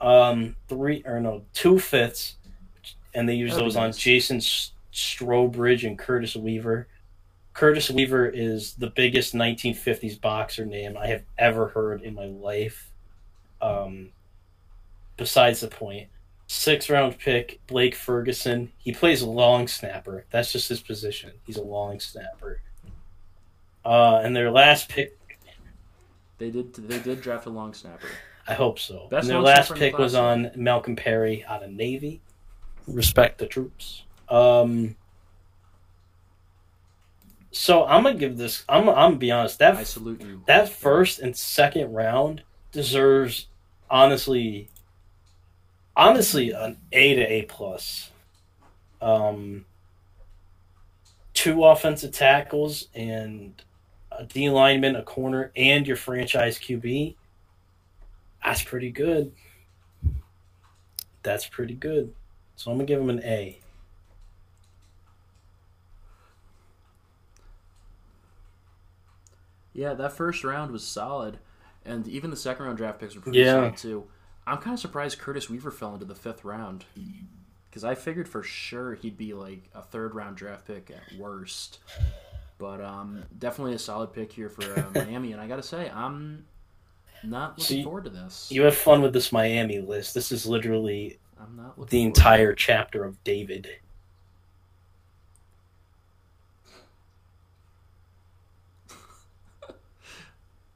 [0.00, 2.36] Um, three or no, two fifths,
[3.14, 3.98] and they used That'd those on nice.
[3.98, 4.38] Jason
[4.92, 6.88] Strowbridge and Curtis Weaver.
[7.54, 12.90] Curtis Weaver is the biggest 1950s boxer name I have ever heard in my life.
[13.62, 14.10] Um,
[15.16, 16.08] besides the point,
[16.48, 18.72] six round pick Blake Ferguson.
[18.78, 20.26] He plays a long snapper.
[20.30, 21.30] That's just his position.
[21.46, 22.60] He's a long snapper.
[23.84, 25.16] Uh, and their last pick,
[26.38, 26.74] They did.
[26.74, 28.08] They did draft a long snapper.
[28.48, 29.06] I hope so.
[29.10, 32.20] Best and their last snapper in the pick was on Malcolm Perry out of Navy.
[32.88, 34.02] Respect the troops.
[34.28, 34.96] Um,
[37.54, 38.64] so I'm gonna give this.
[38.68, 38.88] I'm.
[38.88, 39.60] I'm gonna be honest.
[39.60, 40.42] That I salute you.
[40.46, 42.42] that first and second round
[42.72, 43.46] deserves
[43.88, 44.68] honestly
[45.96, 48.10] honestly an A to A plus.
[49.00, 49.66] Um
[51.32, 53.62] two offensive tackles and
[54.10, 57.14] a D lineman, a corner, and your franchise QB.
[58.44, 59.32] That's pretty good.
[61.22, 62.12] That's pretty good.
[62.56, 63.60] So I'm gonna give him an A.
[69.74, 71.38] Yeah, that first round was solid,
[71.84, 73.52] and even the second round draft picks were pretty Yeah.
[73.54, 74.04] solid too.
[74.46, 76.84] I'm kind of surprised Curtis Weaver fell into the fifth round
[77.68, 81.80] because I figured for sure he'd be like a third round draft pick at worst.
[82.58, 86.44] But um, definitely a solid pick here for uh, Miami, and I gotta say, I'm
[87.24, 88.48] not looking See, forward to this.
[88.52, 90.14] You have fun with this Miami list.
[90.14, 93.68] This is literally I'm not the entire chapter of David.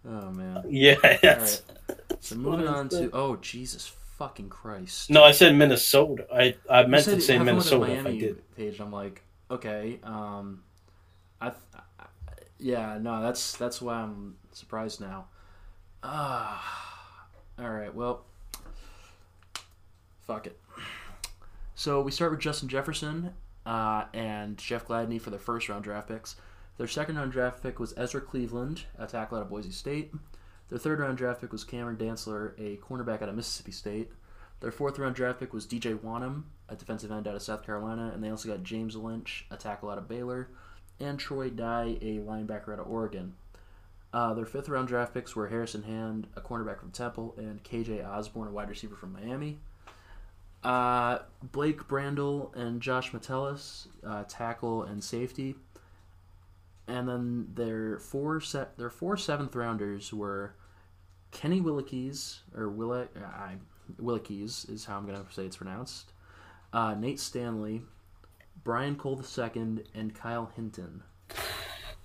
[0.09, 0.65] Oh man.
[0.69, 0.95] Yeah.
[1.05, 1.63] All right.
[2.21, 5.11] So moving on to oh Jesus fucking Christ.
[5.11, 6.27] No, I said Minnesota.
[6.35, 8.57] I, I meant said to say have fun with the Minnesota if I did.
[8.57, 10.63] Page, I'm like, okay, um,
[11.41, 11.83] I, I,
[12.59, 15.27] yeah, no, that's that's why I'm surprised now.
[16.03, 17.27] Ah,
[17.59, 18.25] all right, well,
[20.27, 20.59] fuck it.
[21.75, 23.35] So we start with Justin Jefferson
[23.65, 26.35] uh, and Jeff Gladney for their first round draft picks.
[26.79, 30.13] Their second round draft pick was Ezra Cleveland, a tackle out of Boise State.
[30.69, 34.13] Their third round draft pick was Cameron Dantzler, a cornerback out of Mississippi State.
[34.61, 38.13] Their fourth round draft pick was DJ Wonnum, a defensive end out of South Carolina,
[38.15, 40.51] and they also got James Lynch, a tackle out of Baylor,
[41.01, 43.35] and Troy Dye, a linebacker out of Oregon.
[44.13, 48.09] Uh, their fifth round draft picks were Harrison Hand, a cornerback from Temple, and KJ
[48.09, 49.59] Osborn, a wide receiver from Miami.
[50.63, 55.55] Uh, Blake Brandel and Josh Metellus, uh, tackle and safety.
[56.89, 60.55] And then their four set their four seventh rounders were
[61.31, 63.57] Kenny Willekes or Willick I
[64.69, 66.13] is how I'm gonna say it's pronounced.
[66.73, 67.83] Uh, Nate Stanley,
[68.65, 71.03] Brian Cole II, and Kyle Hinton.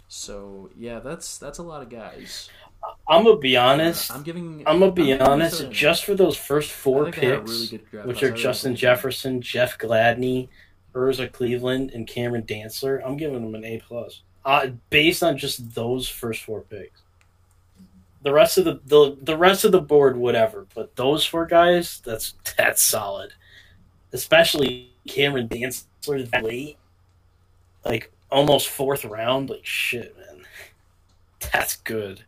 [0.08, 2.50] So yeah, that's that's a lot of guys.
[3.08, 4.12] I'm gonna be honest.
[4.12, 4.64] I'm giving.
[4.68, 5.72] I'm gonna be giving honest.
[5.72, 9.42] Just for those first four think they had a picks, really which are Justin Jefferson,
[9.42, 10.50] Jeff Gladney,
[10.96, 14.22] Ezra Cleveland, and Cameron Dantzler, I'm giving them an A plus.
[14.46, 17.02] Uh, based on just those first four picks.
[18.24, 22.02] The rest of the, the the rest of the board, whatever, but those four guys,
[22.06, 23.34] that's that's solid.
[24.14, 26.78] Especially Cameron Dantzler late,
[27.84, 29.50] like almost fourth round.
[29.50, 30.46] Like shit, man,
[31.52, 32.24] that's good.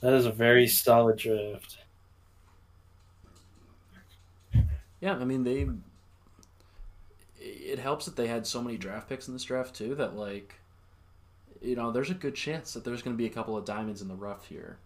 [0.00, 1.78] That is a very solid draft.
[5.00, 5.66] Yeah, I mean they.
[7.40, 9.94] It helps that they had so many draft picks in this draft too.
[9.94, 10.54] That like,
[11.60, 14.02] you know, there's a good chance that there's going to be a couple of diamonds
[14.02, 14.78] in the rough here.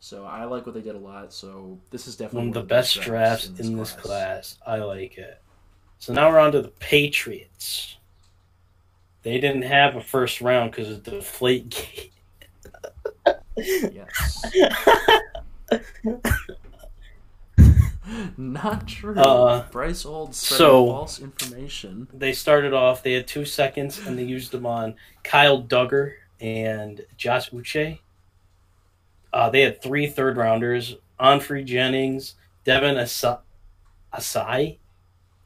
[0.00, 1.32] So I like what they did a lot.
[1.32, 4.58] So this is definitely One of the one best drafts in this class.
[4.66, 5.40] I like it.
[5.98, 7.96] So now we're on to the Patriots.
[9.22, 12.10] They didn't have a first round because of the deflate gate.
[13.56, 14.44] Yes.
[18.36, 19.16] Not true.
[19.16, 22.08] Uh, Bryce Old spreading so- false information.
[22.12, 27.04] they started off, they had two seconds, and they used them on Kyle Dugger and
[27.16, 27.98] Josh Uche.
[29.32, 32.34] Uh, they had three third rounders Onfrey Jennings,
[32.64, 33.40] Devin Asa-
[34.12, 34.78] Asai,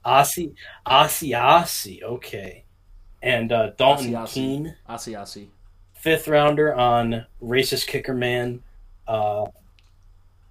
[0.04, 0.54] Asi,
[0.84, 2.64] Asi, Asi, okay.
[3.22, 4.34] And uh, Dalton Asi, Asi.
[4.40, 5.50] Keene, Asi Asi.
[5.94, 8.62] fifth rounder on Racist Kicker Man.
[9.06, 9.46] Uh,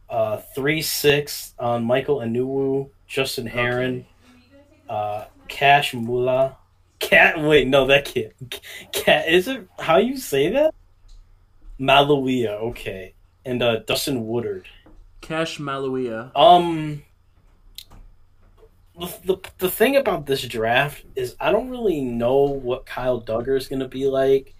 [0.09, 4.05] uh, three six on Michael Onwenu, Justin Herron,
[4.89, 6.57] uh, Cash Mula.
[6.99, 8.33] Cat, wait, no, that kid.
[8.91, 10.73] Cat, is it how you say that?
[11.79, 13.13] Maluia, okay.
[13.45, 14.67] And uh, Dustin Woodard.
[15.21, 16.31] Cassh Maluia.
[16.35, 17.03] Um,
[18.99, 23.57] the, the the thing about this draft is I don't really know what Kyle Dugger
[23.57, 24.55] is going to be like.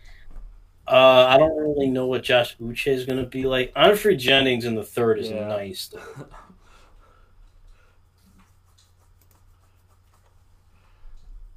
[0.87, 3.73] Uh, I don't really know what Josh Uche is going to be like.
[3.73, 5.47] Onfrey Jennings in the third is Yeah.
[5.47, 5.87] nice.
[5.87, 5.99] Though.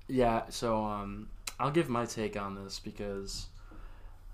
[0.09, 1.28] Yeah, so um,
[1.59, 3.47] I'll give my take on this because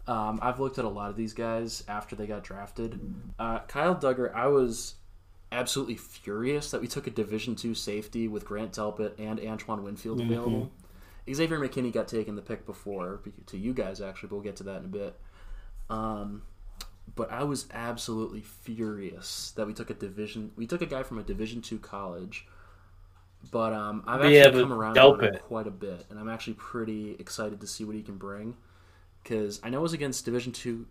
[0.06, 2.98] um, I've looked at a lot of these guys after they got drafted.
[3.38, 4.94] Uh, Kyle Dugger, I was
[5.52, 10.18] absolutely furious that we took a Division two safety with Grant Delpit and Antoine Winfield
[10.20, 10.26] Mhm.
[10.26, 10.70] available.
[11.32, 14.64] Xavier McKinney got taken the pick before to you guys actually, but we'll get to
[14.64, 15.16] that in a bit.
[15.90, 16.42] Um,
[17.14, 20.52] but I was absolutely furious that we took a division.
[20.56, 22.46] We took a guy from a Division two college.
[23.50, 24.96] But um, I've actually Yeah, come around
[25.38, 28.56] quite a bit, and I'm actually pretty excited to see what he can bring.
[29.22, 30.86] Because I know it was against Division two.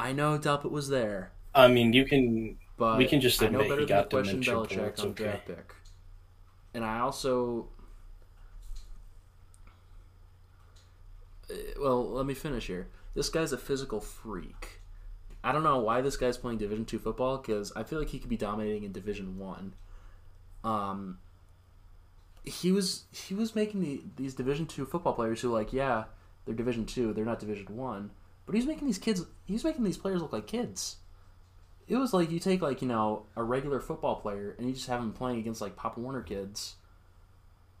[0.00, 2.58] I know Delpit was there, I mean, you can.
[2.76, 5.24] but We can just I know better he than got question Belichick on okay.
[5.24, 5.74] draft pick.
[6.74, 7.68] And I also,
[11.78, 12.88] well, let me finish here.
[13.14, 14.80] This guy's a physical freak.
[15.42, 18.18] I don't know why this guy's playing Division two football because I feel like he
[18.18, 19.74] could be dominating in Division one.
[20.62, 21.18] Um,
[22.44, 26.04] he was he was making the, these Division two football players who like yeah
[26.44, 28.10] they're Division two they're not Division one,
[28.46, 30.96] but he's making these kids he's making these players look like kids.
[31.88, 34.88] It was like you take like you know a regular football player and you just
[34.88, 36.76] have him playing against like Pop Warner kids,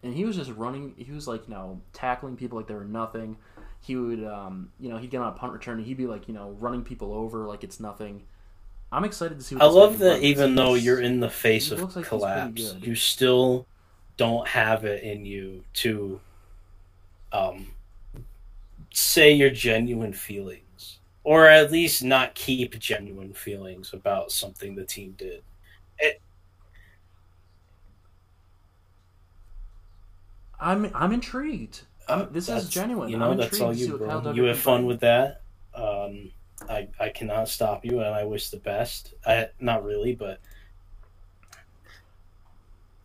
[0.02, 0.94] and he was just running.
[0.96, 3.36] He was like you know tackling people like they were nothing.
[3.80, 6.28] He would um you know he'd get on a punt return and he'd be like
[6.28, 8.22] you know running people over like it's nothing.
[8.92, 9.54] I'm excited to see.
[9.54, 13.66] What I love that even though you're in the face of like collapse, you still
[14.16, 16.20] don't have it in you to
[17.32, 17.68] um,
[18.92, 25.14] say your genuine feelings, or at least not keep genuine feelings about something the team
[25.16, 25.42] did.
[30.60, 31.82] I'm I'm intrigued.
[32.10, 33.08] Um, this is genuine.
[33.08, 34.32] You know, I'm that's all you, bro.
[34.32, 35.42] You have fun with that.
[35.74, 36.30] Um,
[36.68, 39.14] I I cannot stop you, and I wish the best.
[39.24, 40.40] I not really, but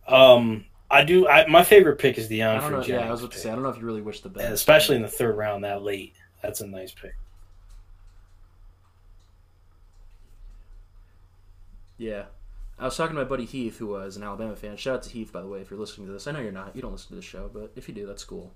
[0.06, 1.28] um, I do.
[1.28, 2.80] I my favorite pick is the I don't know.
[2.80, 3.50] Onfrey Yeah, I was about to say.
[3.50, 5.82] I don't know if you really wish the best, especially in the third round that
[5.82, 6.14] late.
[6.42, 7.14] That's a nice pick.
[11.98, 12.24] Yeah.
[12.78, 14.76] I was talking to my buddy Heath, who was an Alabama fan.
[14.76, 16.26] Shout out to Heath, by the way, if you're listening to this.
[16.26, 16.76] I know you're not.
[16.76, 18.52] You don't listen to this show, but if you do, that's cool.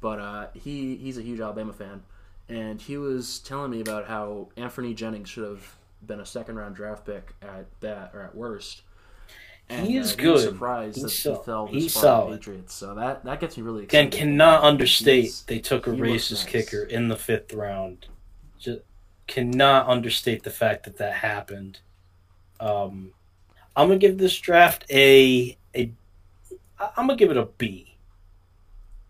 [0.00, 2.02] But uh, he he's a huge Alabama fan,
[2.48, 5.76] and he was telling me about how Anthony Jennings should have
[6.06, 8.82] been a second round draft pick at that or at worst.
[9.68, 10.40] And, He uh, is was good.
[10.40, 12.38] surprised He's that sol- he fell he's this far solid.
[12.38, 12.74] Patriots.
[12.74, 14.04] So that that gets me really excited.
[14.04, 16.44] And cannot understate He's- they took a racist nice.
[16.44, 18.06] kicker in the fifth round.
[18.60, 18.80] Just
[19.26, 21.80] cannot understate the fact that that happened.
[22.60, 23.10] Um,
[23.74, 25.90] I'm gonna give this draft a a.
[26.78, 27.95] I'm gonna give it a B.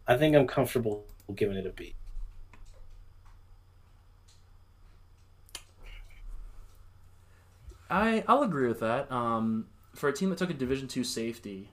[0.08, 1.04] I think I'm comfortable
[1.34, 1.94] giving it a B.
[7.90, 9.10] I I'll agree with that.
[9.10, 11.70] Um, for a team that took a Division two safety,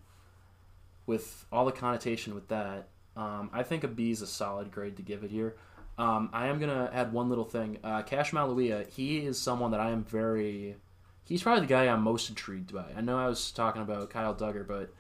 [1.06, 4.98] with all the connotation with that, Um, I think a B is a solid grade
[4.98, 5.56] to give it here.
[5.98, 7.78] Um, I am gonna add one little thing.
[7.84, 10.78] Uh, Cassh Maluia, he is someone that I am very.
[11.26, 12.92] He's probably the guy I'm most intrigued by.
[12.96, 14.94] I know I was talking about Kyle Dugger, but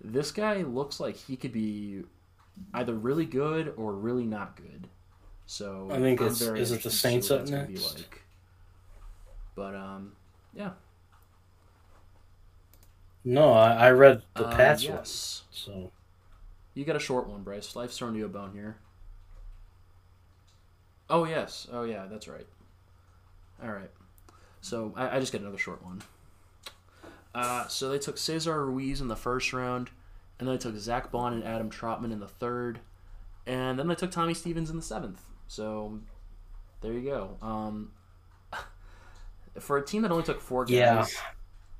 [0.00, 2.04] this guy looks like he could be
[2.72, 4.88] either really good or really not good.
[5.46, 7.94] So I think I'm it's- very is it the interested to see Saints up next?
[7.96, 8.22] like.
[9.54, 10.12] But um,
[10.54, 10.70] yeah.
[13.24, 15.42] No, I, I read the Uh, Pats one, yes.
[15.50, 15.90] so
[16.74, 17.74] You got a short one, Bryce.
[17.76, 18.76] Life's throwing you a bone here.
[21.08, 21.66] Oh yes.
[21.72, 22.46] Oh yeah, that's right.
[23.62, 23.90] All right.
[24.60, 26.02] So I, I just get another short one.
[27.34, 29.90] Uh, so they took Cesar Ruiz in the first round,
[30.38, 32.80] and then I took Zack Baun and Adam Trautman in the third,
[33.46, 35.20] and then I took Tommy Stevens in the seventh.
[35.48, 36.00] So
[36.80, 37.36] there you go.
[37.42, 37.92] Um,
[39.60, 41.04] for a team that only took four guys, Yeah.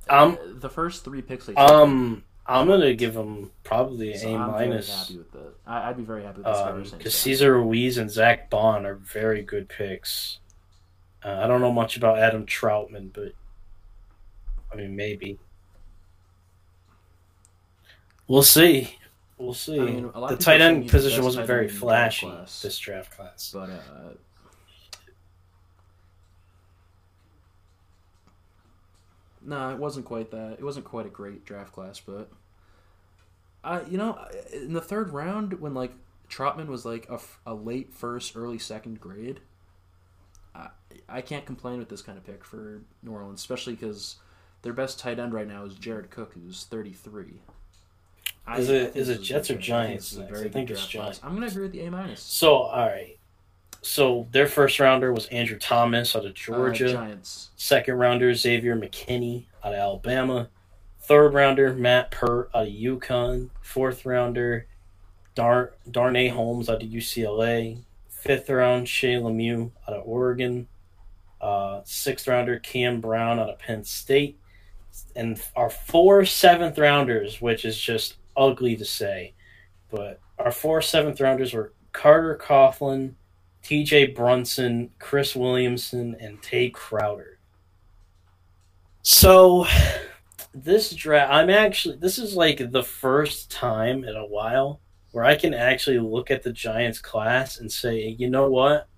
[0.08, 4.38] um, the first three picks they took, um, I'm gonna give him probably so A
[4.38, 4.88] I'm minus.
[4.94, 5.56] happy with it.
[5.66, 6.58] I, I'd be very happy with this.
[6.58, 7.14] if I were Um, because.
[7.14, 10.38] Cesar Ruiz and Zack Baun are very good picks.
[11.24, 13.32] Uh, I don't know much about Adam Trautman, but
[14.72, 15.38] I mean maybe.
[18.26, 18.96] We'll see.
[19.36, 19.78] We'll see.
[19.78, 22.62] I mean, a lot the tight end position wasn't very flashy class.
[22.62, 23.50] this draft class.
[23.52, 24.14] But uh,
[29.44, 30.52] no, it wasn't quite that.
[30.52, 32.30] It wasn't quite a great draft class, but
[33.62, 34.18] I, you know,
[34.52, 35.92] in the third round when like
[36.30, 37.08] Trautman was like
[37.46, 39.40] a late first, early second grade,
[40.54, 40.68] I
[41.08, 44.16] I can't complain with this kind of pick for New Orleans, especially because
[44.62, 47.42] their best tight end right now is Jared Cook, who's thirty three.
[48.58, 50.18] Is it- is it Jets or Giants?
[50.18, 51.20] I think it's Giants.
[51.22, 52.20] I'm gonna agree with the A minus.
[52.20, 53.16] So all right.
[53.80, 56.88] So their first rounder was Andrew Thomas out of Georgia.
[56.88, 57.50] Uh, Giants.
[57.56, 60.48] Second rounder Xavier McKinney out of Alabama.
[61.00, 63.50] Third rounder Matt Peart out of UConn.
[63.62, 64.66] Fourth rounder
[65.34, 67.78] Dar- Darnay Holmes out of UCLA.
[68.08, 70.66] Fifth round Shane Lemieux out of Oregon.
[71.40, 74.38] Uh, sixth rounder Cam Brown out of Penn State.
[75.14, 79.34] And our four seventh rounders, which is just ugly to say,
[79.90, 83.14] but our four seventh rounders were Carter Coughlin,
[83.62, 87.38] TJ Brunson, Chris Williamson, and Tae Crowder.
[89.02, 89.66] So
[90.54, 94.80] this draft I'm actually this is like the first time in a while
[95.10, 98.88] where I can actually look at the Giants class and say, you know what?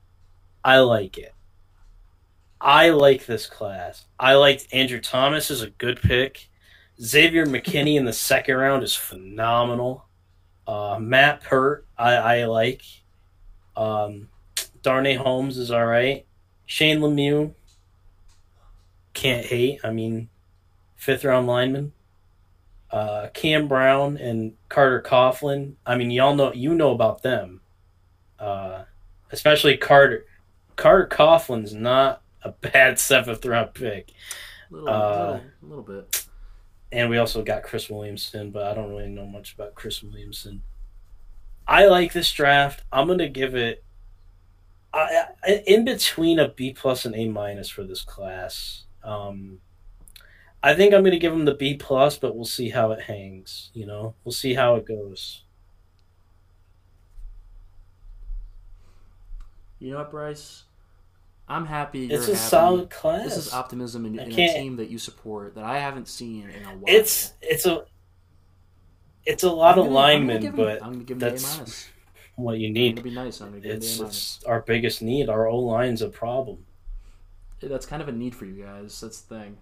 [0.64, 1.34] I like it.
[2.61, 4.07] I like this class.
[4.18, 6.49] I liked Andrew Thomas is a good pick.
[7.01, 10.07] Xavier McKinney in the second round is phenomenal.
[10.67, 12.83] Uh, Matt Peart, I, I like.
[13.77, 14.29] Um,
[14.83, 16.27] Darnay Holmes is all right.
[16.65, 17.55] Shane Lemieux,
[19.15, 19.81] can't hate.
[19.85, 20.29] I mean,
[20.97, 21.93] fifth round lineman.
[22.91, 25.75] Uh, Cam Brown and Carter Coughlin.
[25.85, 27.61] I mean, y'all know you know about them.
[28.39, 28.85] Uh,
[29.31, 30.25] especially Carter.
[30.77, 34.11] Carter Coughlin's not a bad seventh round pick.
[34.71, 36.27] A little, Uh, little, little bit.
[36.93, 40.62] And we also got Chris Williamson, but I don't really know much about Chris Williamson.
[41.66, 42.84] I like this draft.
[42.93, 43.84] I'm gonna give it
[44.93, 48.84] I, I, in between a B plus and A minus for this class.
[49.03, 49.59] Um,
[50.62, 53.70] I think I'm gonna give him the B plus, but we'll see how it hangs.
[53.74, 55.43] You know, we'll see how it goes.
[59.78, 60.66] You know what, Bryce?
[61.49, 62.01] I'm happy.
[62.01, 62.49] You're It's a happy.
[62.49, 63.25] solid class.
[63.25, 66.65] This is optimism in, in a team that you support that I haven't seen in
[66.65, 66.83] a while.
[66.87, 67.85] It's it's a
[69.25, 71.89] it's a lot of gonna- gonna linemen, but I'm gonna give him that's
[72.35, 73.03] what you need.
[73.03, 73.41] be nice.
[73.63, 75.29] It's, it's our biggest need.
[75.29, 76.67] Our O line's a problem.
[77.61, 79.01] That's kind of a need for you guys.
[79.01, 79.57] That's the thing.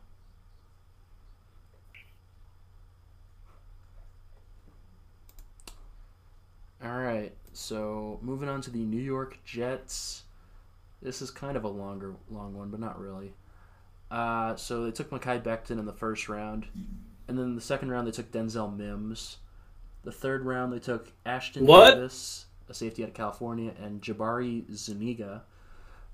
[6.85, 7.33] All right.
[7.53, 10.24] So moving on to the New York Jets.
[11.05, 13.35] This is kind of a longer, long one, but not really.
[14.11, 16.67] Uh, so they took Mekhi Becton in the first round,
[17.29, 19.37] and then in the second round they took Denzel Mims.
[20.03, 21.95] The third round they took Ashton What?
[21.95, 25.43] Davis, a safety out of California, and Jabari Zuniga.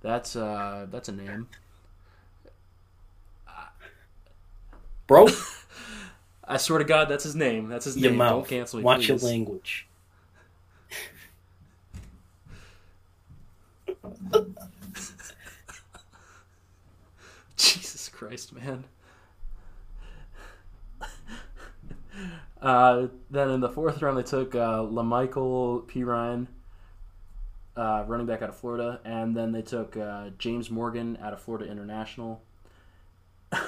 [0.00, 1.46] That's uh, that's a name.
[5.06, 5.28] Bro,
[6.44, 7.68] I swear to God, that's his name.
[7.68, 8.18] That's his your name.
[8.18, 8.48] mouth.
[8.48, 9.86] Don't cancel me, Watch your language.
[17.74, 18.84] Jesus Christ, man.
[22.60, 26.46] Uh, then in the fourth round, they took uh, La'Mical Perine,
[27.74, 31.40] uh, running back out of Florida, and then they took uh, James Morgan out of
[31.40, 32.42] Florida International.
[33.50, 33.62] and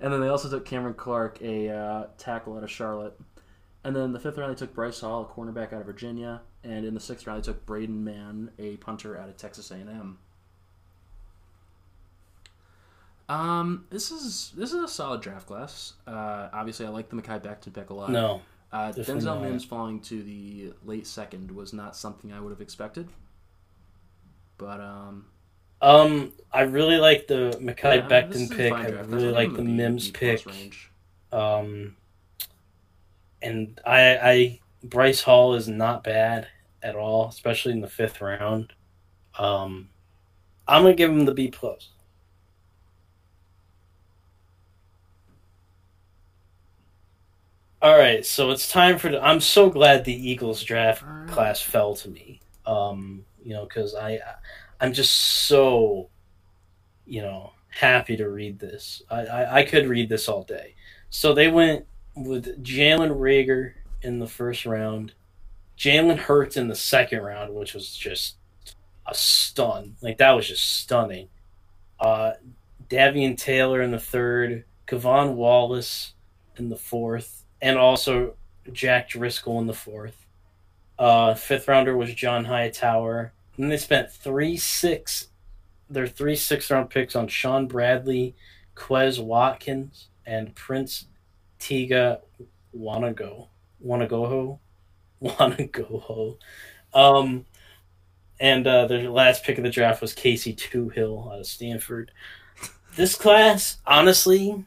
[0.00, 3.20] then they also took Cameron Clark, a uh, tackle out of Charlotte.
[3.84, 6.40] And then in the fifth round, they took Bryce Hall, a cornerback out of Virginia,
[6.62, 10.16] and in the sixth round, they took Braden Mann, a punter out of Texas A&M.
[13.28, 15.94] Um, this is this is a solid draft class.
[16.06, 18.10] Uh, obviously, I like the Mekhi Becton pick a lot.
[18.10, 19.42] No, uh, Denzel not.
[19.42, 23.08] Mims falling to the late second was not something I would have expected.
[24.58, 25.26] But um,
[25.80, 28.72] um, I really like the Makai yeah, Becton pick.
[28.72, 30.46] I really like the him a B- Mims pick.
[30.46, 30.90] range.
[31.32, 31.96] Um,
[33.42, 36.48] and I, I Bryce Hall is not bad
[36.82, 38.72] at all, especially in the fifth round.
[39.38, 39.90] Um,
[40.66, 41.90] I'm gonna give him the B plus.
[47.84, 49.22] All right, so it's time for the.
[49.22, 52.40] I'm so glad the Eagles draft class fell to me.
[52.64, 54.20] Um, you know, because I,
[54.80, 56.08] I'm just so,
[57.04, 59.02] you know, happy to read this.
[59.10, 60.76] I, I, I could read this all day.
[61.10, 61.84] So they went
[62.16, 65.12] with Jalen Reagor in the first round,
[65.76, 68.36] Jalen Hurts in the second round, which was just
[69.06, 69.96] a stun.
[70.00, 71.28] Like that was just stunning.
[72.00, 72.32] Uh,
[72.88, 76.14] Davion Taylor in the third, K'Von Wallace
[76.56, 78.34] in the fourth, and also
[78.72, 80.26] Jack Driscoll in the fourth.
[80.98, 83.32] Uh, fifth rounder was John Hightower.
[83.56, 85.28] And they spent three six,
[85.88, 88.34] their three six round picks on Shaun Bradley,
[88.74, 91.06] Quez Watkins, and Prince
[91.58, 92.20] Tega
[92.76, 93.48] Wanogho.
[93.84, 94.58] Wanagoho?
[95.22, 96.36] Wanagoho.
[96.92, 97.44] Um,
[98.40, 102.10] and uh, the last pick of the draft was Casey Toohill out of Stanford.
[102.96, 104.64] This class, honestly,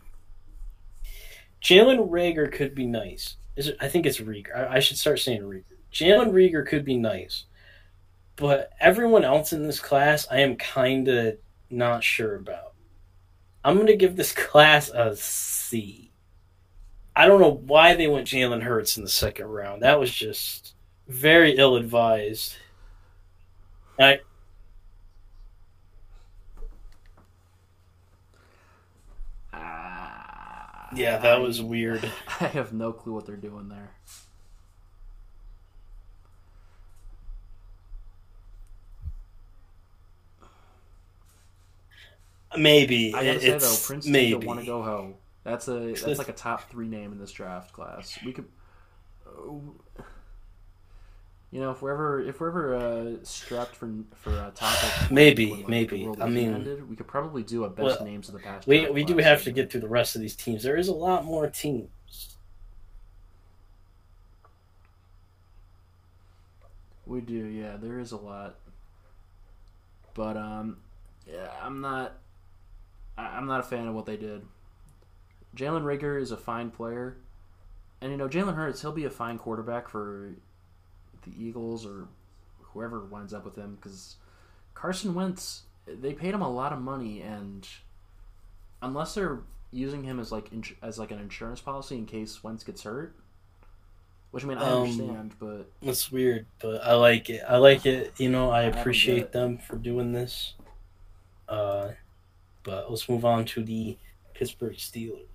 [1.62, 3.38] Jalen Reagor could be nice.
[3.56, 4.56] Is it, I think it's Rieger.
[4.56, 5.64] I, I should start saying Rieger.
[5.92, 7.46] Jalen Reagor could be nice,
[8.36, 11.38] but everyone else in this class, I am kind of
[11.70, 12.74] not sure about.
[13.64, 16.12] I'm going to give this class a C.
[17.16, 19.82] I don't know why they went Jalen Hurts in the second round.
[19.82, 20.76] That was just
[21.08, 22.56] very ill advised.
[24.00, 24.20] I
[29.52, 32.10] Ah, yeah, that I- was weird.
[32.40, 33.92] I have no clue what they're doing there.
[42.58, 44.46] Maybe I gotta say though, Prince maybe.
[44.46, 45.16] want to go ho.
[45.44, 48.18] That's a that's like a top three name in this draft class.
[48.26, 48.46] We could,
[49.28, 50.02] uh,
[51.52, 55.50] you know, if we're ever if we're ever uh, strapped for for a topic, Maybe,
[55.52, 56.10] when, like, maybe.
[56.20, 58.68] I mean- ended, we could probably do a best Well, names of the past.
[58.68, 60.64] We we do have to get through the rest of these teams.
[60.64, 61.90] There is a lot more teams.
[67.06, 67.78] We do, yeah.
[67.78, 68.56] There is a lot,
[70.14, 70.78] but um,
[71.26, 72.18] yeah, I'm not.
[73.18, 74.46] I'm not a fan of what they did.
[75.56, 77.16] Jalen Reagor is a fine player,
[78.02, 80.34] and you know Jalen Hurts, he'll be a fine quarterback for
[81.30, 82.08] the Eagles or
[82.62, 84.16] whoever winds up with him because
[84.74, 87.68] Carson Wentz, they paid him a lot of money, and
[88.82, 89.40] unless they're
[89.72, 93.16] using him as like ins- as like an insurance policy in case Wentz gets hurt,
[94.32, 97.42] which I mean I Um, understand, but It's weird, but I like it.
[97.48, 98.14] I like it.
[98.20, 99.32] You know, I I appreciate it.
[99.32, 100.54] them for doing this.
[101.50, 101.92] Uh,
[102.64, 103.98] but let's move on to the
[104.34, 105.26] Pittsburgh Steelers.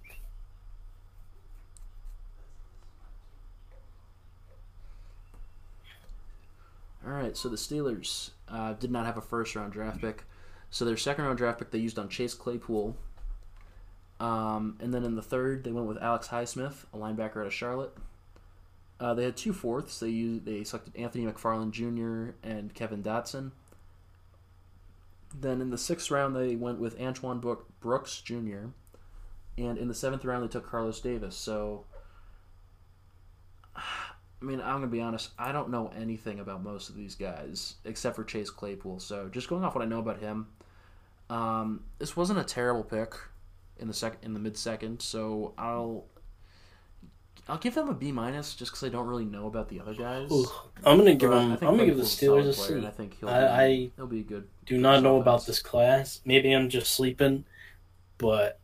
[7.05, 10.25] All right, so the Steelers uh, did not have a first round draft pick.
[10.71, 12.97] So their second round draft pick they used on Chase Claypool.
[14.21, 17.53] Um, and then in the third, they went with Alex Highsmith, a linebacker out of
[17.53, 17.93] Charlotte.
[19.01, 19.99] Uh, they had two fourths.
[19.99, 22.37] They used they selected Anthony McFarland Jr.
[22.49, 23.51] and Kevin Dotson.
[25.35, 27.43] Then in the sixth round, they went with Antoine
[27.81, 28.67] Brooks Jr.
[29.59, 31.35] And in the seventh round, they took Carlos Davis.
[31.35, 31.85] So
[34.43, 35.31] I mean, I'm gonna be honest.
[35.39, 38.99] I don't know anything about most of these guys except for Chase Claypool.
[38.99, 40.49] So just going off what I know about him,
[41.31, 43.15] um, this wasn't a terrible pick
[43.79, 45.01] in the second in the mid second.
[45.01, 46.07] So I'll
[47.49, 49.95] I'll give them a B minus just because I don't really know about the other
[49.95, 50.31] guys.
[50.33, 50.51] Ooh,
[50.85, 51.53] I'm gonna give them.
[51.53, 54.07] I I'm gonna give the Steelers a player, and think he'll I- be, I he'll
[54.09, 54.49] be good.
[54.67, 56.21] Do not know about this class.
[56.25, 57.45] Maybe I'm just sleeping,
[58.19, 58.59] but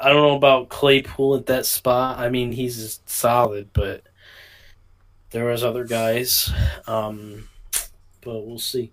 [0.00, 2.18] I don't know about Claypool at that spot.
[2.18, 4.02] I mean, he's solid, but
[5.34, 6.52] there was other guys.
[6.86, 7.48] Um,
[8.20, 8.92] but we'll see.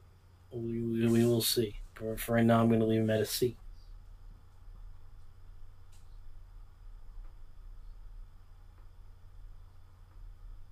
[0.51, 1.75] We, we, we will see.
[1.93, 3.55] For, for right now, I'm going to leave him at a C.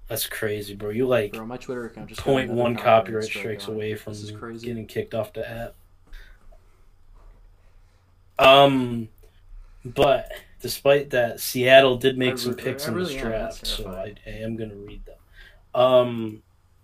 [0.07, 0.89] That's crazy, bro.
[0.89, 4.23] You like Bro, my Twitter account just point one copyright strikes on away from This
[4.23, 4.65] is crazy.
[4.65, 5.75] getting kicked off the app.
[8.39, 9.09] Um,
[9.85, 10.31] but
[10.63, 14.15] despite that, Seattle did make I some picks I in really this draft, so I.
[14.25, 15.18] I am going to read them.
[15.79, 16.43] Um,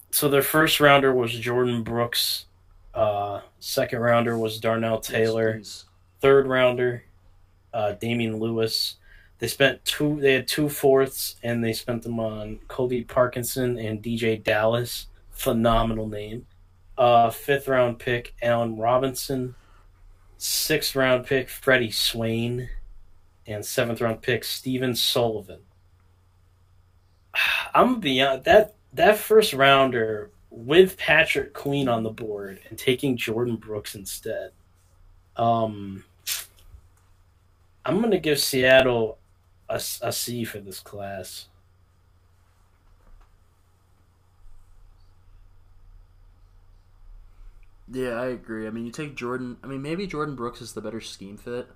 [0.09, 2.45] so their first rounder was Jordyn Brooks.
[2.93, 5.57] Uh, second rounder was Darrell Taylor.
[5.57, 5.83] Yes.
[6.21, 7.03] Third rounder,
[7.73, 8.95] uh, Damien Lewis.
[9.39, 10.17] They spent two.
[10.21, 15.07] They had two fourths, and they spent them on Colby Parkinson and DeeJay Dallas.
[15.31, 16.47] Phenomenal name.
[16.97, 19.55] Uh, fifth round pick Alton Robinson.
[20.37, 22.69] Sixth round pick Freddie Swain,
[23.45, 25.59] and seventh round pick Stephen Sullivan.
[27.73, 28.74] I'm beyond that.
[28.95, 34.51] That first rounder with Patrick Queen on the board and taking Jordan Brooks instead.
[35.35, 36.05] Um,
[37.85, 39.17] I'm gonna give Seattle
[39.67, 41.47] a, a C for this class.
[47.91, 48.65] Yeah, I agree.
[48.65, 49.57] I mean, you take Jordan.
[49.61, 51.67] I mean, maybe Jordan Brooks is the better scheme fit,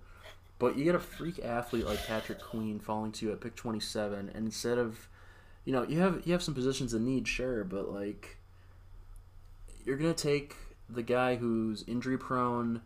[0.58, 3.82] but you get a freak athlete like Patrick Queen falling to you at pick twenty
[3.82, 5.10] seven, and instead of,
[5.66, 8.38] you know, you have you have some positions in need, sure, but like,
[9.86, 10.56] you're gonna take
[10.90, 12.82] the guy who's injury prone,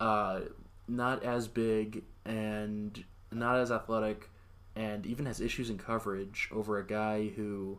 [0.00, 0.40] uh,
[0.88, 4.30] not as big and not as athletic,
[4.74, 7.78] and even has issues in coverage over a guy who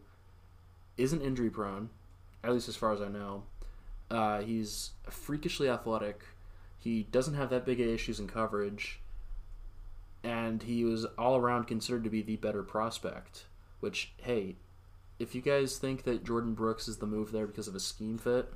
[0.97, 1.89] isn't injury prone,
[2.43, 3.43] at least as far as I know.
[4.10, 6.24] Uh, he's freakishly athletic.
[6.78, 8.99] He doesn't have that big of issues in coverage,
[10.24, 13.45] and he was all around considered to be the better prospect.
[13.80, 14.56] Which, hey,
[15.20, 18.18] if you guys think that Jordan Brooks is the move there because of a scheme
[18.18, 18.52] fit,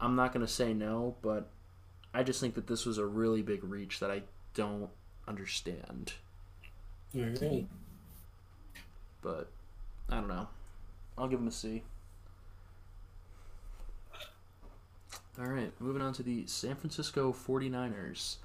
[0.00, 1.50] I'm not going to say no, but
[2.14, 4.22] I just think that this was a really big reach that I
[4.54, 4.90] don't
[5.28, 6.14] understand.
[7.16, 7.66] Alright.
[9.20, 9.50] But
[10.08, 10.48] I don't know.
[11.16, 11.82] I'll give him a C.
[15.38, 18.36] All right, moving on to the San Francisco 49ers.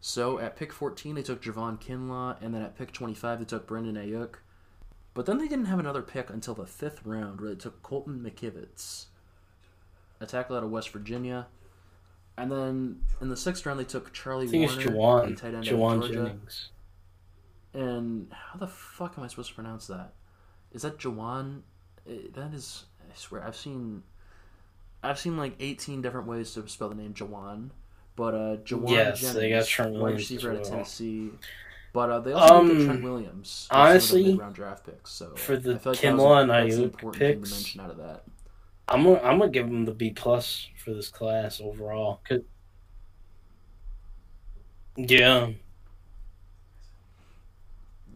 [0.00, 3.66] So at pick 14, they took Javon Kinlaw, and then at pick 25, they took
[3.66, 4.36] Brandon Aiyuk.
[5.14, 8.18] But then they didn't have another pick until the fifth round, where they took Colton
[8.20, 9.06] McKivitz,
[10.20, 11.46] a tackle out of West Virginia.
[12.36, 15.36] And then in the sixth round, they took Charlie I think Woerner, it's a Jauan.
[15.40, 16.14] tight end out of Jauan Georgia.
[16.14, 16.68] Jennings.
[17.72, 20.12] And how the fuck am I supposed to pronounce that?
[20.72, 21.60] Is that Jauan?
[22.08, 24.02] Eh, That is, I swear, I've seen,
[25.02, 27.70] I've seen like eighteen different ways to spell the name Jawan,
[28.16, 30.68] but uh, Jauan Yes, Jennings, they got Trent wide receiver out of.
[30.68, 31.30] Tennessee.
[31.94, 33.68] But uh, they also Um, did Trent Williams.
[33.70, 35.10] of the honestly, mid-round draft picks.
[35.12, 35.84] So for the I like
[36.64, 38.24] was and Aiyuk picks, to mention out of that.
[38.88, 42.20] I'm gonna I'm gonna give them the B plus for this class overall.
[42.28, 42.42] 'Cause-
[44.96, 45.50] yeah,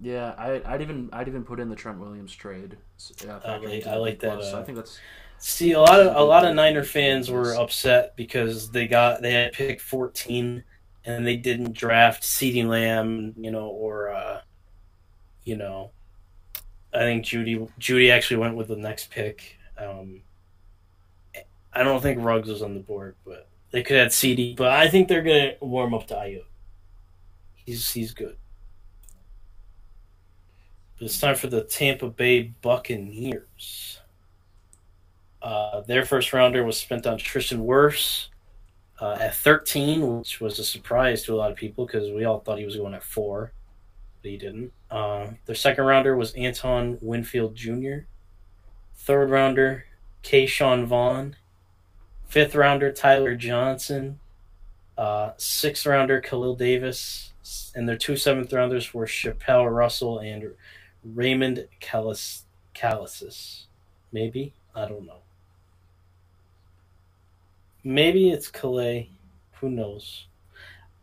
[0.00, 2.76] Yeah, I, I'd even I'd even put in the Trent Williams trade.
[3.24, 4.50] Yeah, I like- I like that, plus.
[4.50, 4.98] So uh, I think that's
[5.40, 9.32] See, a lot of a lot of Niner fans were upset because they got they
[9.32, 10.64] had pick fourteen
[11.08, 14.40] and they didn't draft CeeDee Lamb, you know, or uh,
[15.44, 15.90] you know,
[16.92, 19.56] I think Jeudy Jeudy actually went with the next pick.
[19.78, 20.20] Um,
[21.72, 24.54] I don't think Ruggs was on the board, but they could add CeeDee.
[24.54, 26.44] But I think they're gonna warm up to Aiyuk.
[27.54, 28.36] He's he's good.
[30.98, 34.00] But it's time for the Tampa Bay Buccaneers.
[35.40, 38.26] Uh, their first rounder was spent on Tristan Wirfs
[39.00, 42.40] uh, at 13, which was a surprise to a lot of people because we all
[42.40, 43.52] thought he was going at four,
[44.22, 44.72] but he didn't.
[44.90, 47.98] Uh, their second rounder was Anton Winfield Jr.
[48.96, 49.84] Third rounder,
[50.22, 51.36] Ke'Shawn Vaughn.
[52.26, 54.18] Fifth rounder, Tyler Johnson.
[54.96, 57.32] Uh, sixth rounder, Khalil Davis.
[57.74, 60.54] And their two seventh rounders were Chapelle Russell and
[61.04, 62.44] Raymond Callis-
[62.74, 63.64] Callisis.
[64.12, 64.54] Maybe?
[64.74, 65.20] I don't know.
[67.88, 69.08] Maybe it's Calais.
[69.60, 70.26] Who knows?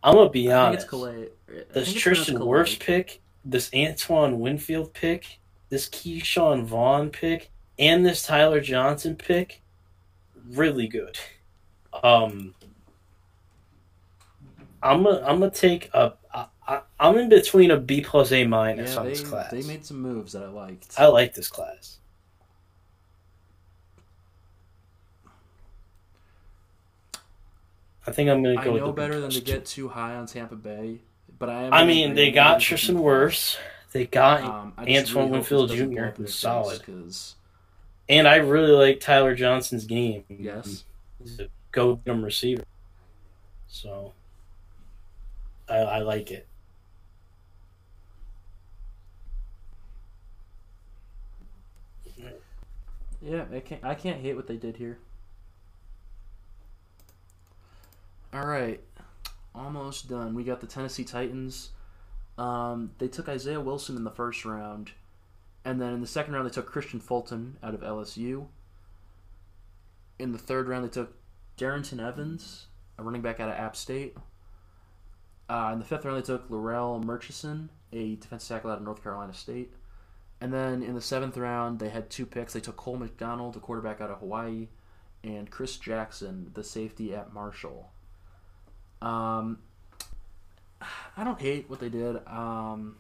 [0.03, 0.83] I'm gonna be I honest.
[0.83, 1.29] it's Calais.
[1.49, 7.09] I This think it's Tristan pronounced Wirfs pick, this Antoine Winfield pick, this Ke'Shawn Vaughn
[7.09, 9.63] pick, and this Tyler Johnson pick,
[10.51, 11.17] really good.
[12.03, 12.53] Um,
[14.83, 16.13] I'm gonna I'm gonna take a.
[16.31, 19.49] I, I, I'm in between a B plus A minus Yeah, on they, this class.
[19.49, 20.93] they made some moves that I liked.
[20.99, 21.97] I like this class.
[28.07, 28.61] I think I'm gonna go.
[28.61, 28.69] I go.
[28.69, 30.99] know with the B better than to get too high on Tampa Bay,
[31.39, 31.73] but I am.
[31.73, 32.59] I mean, they got.
[32.61, 33.57] Tristan Wirfs.
[33.91, 36.05] They got Um, Antoine really Winfield Jr.
[36.17, 36.83] who's solid.
[36.83, 37.35] 'cause-
[38.09, 40.25] And I really like Tyler Johnson's game.
[40.29, 40.83] yes,
[41.23, 42.65] He's a go get him receiver.
[43.67, 44.13] So
[45.69, 46.45] I, I like it.
[53.21, 53.83] yeah, I can't.
[53.83, 54.97] I can't hate what they did here.
[58.35, 58.81] All right,
[59.53, 60.35] almost done.
[60.35, 61.69] We got the Tennessee Titans.
[62.37, 64.91] Um, they took Isaiah Wilson in the first round,
[65.63, 68.47] and then in the second round they took Kristian Fulton out of LSU.
[70.19, 71.13] In the third round they took
[71.57, 72.67] Darrynton Evans,
[72.97, 74.17] a running back out of App State.
[75.47, 79.01] Uh, in the fifth round they took Larrell Murchison, a defensive tackle out of North
[79.01, 79.71] Carolina State.
[80.41, 82.51] And then in the seventh round they had two picks.
[82.51, 84.67] They took Cole McDonald, a quarterback out of Hawaii,
[85.23, 87.93] and Chris Jackson, the safety at Marshall.
[89.01, 89.59] Um,
[91.17, 92.25] I don't hate what they did.
[92.27, 92.97] Um,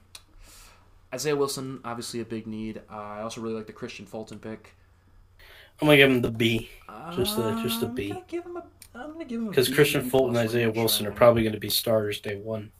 [1.13, 2.81] Isaiah Wilson, obviously a big need.
[2.89, 4.75] Uh, I also really like the Kristian Fulton pick.
[5.81, 6.69] I'm gonna give him the B
[7.15, 8.09] Just a- just a I'm B.
[8.09, 8.63] gonna give him a.
[8.95, 12.21] I'm gonna give him because Kristian Fulton and Isaiah Wilson are probably gonna be starters
[12.21, 12.71] day one.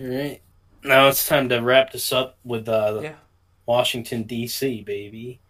[0.00, 0.40] All right,
[0.82, 3.14] now it's time to wrap this up with uh, Yeah.
[3.66, 4.82] Washington D.C.
[4.82, 5.40] baby.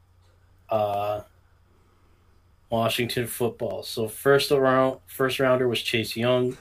[0.69, 1.23] Uh,
[2.71, 3.83] Washington football.
[3.83, 6.57] So first round, first rounder was Chase Young.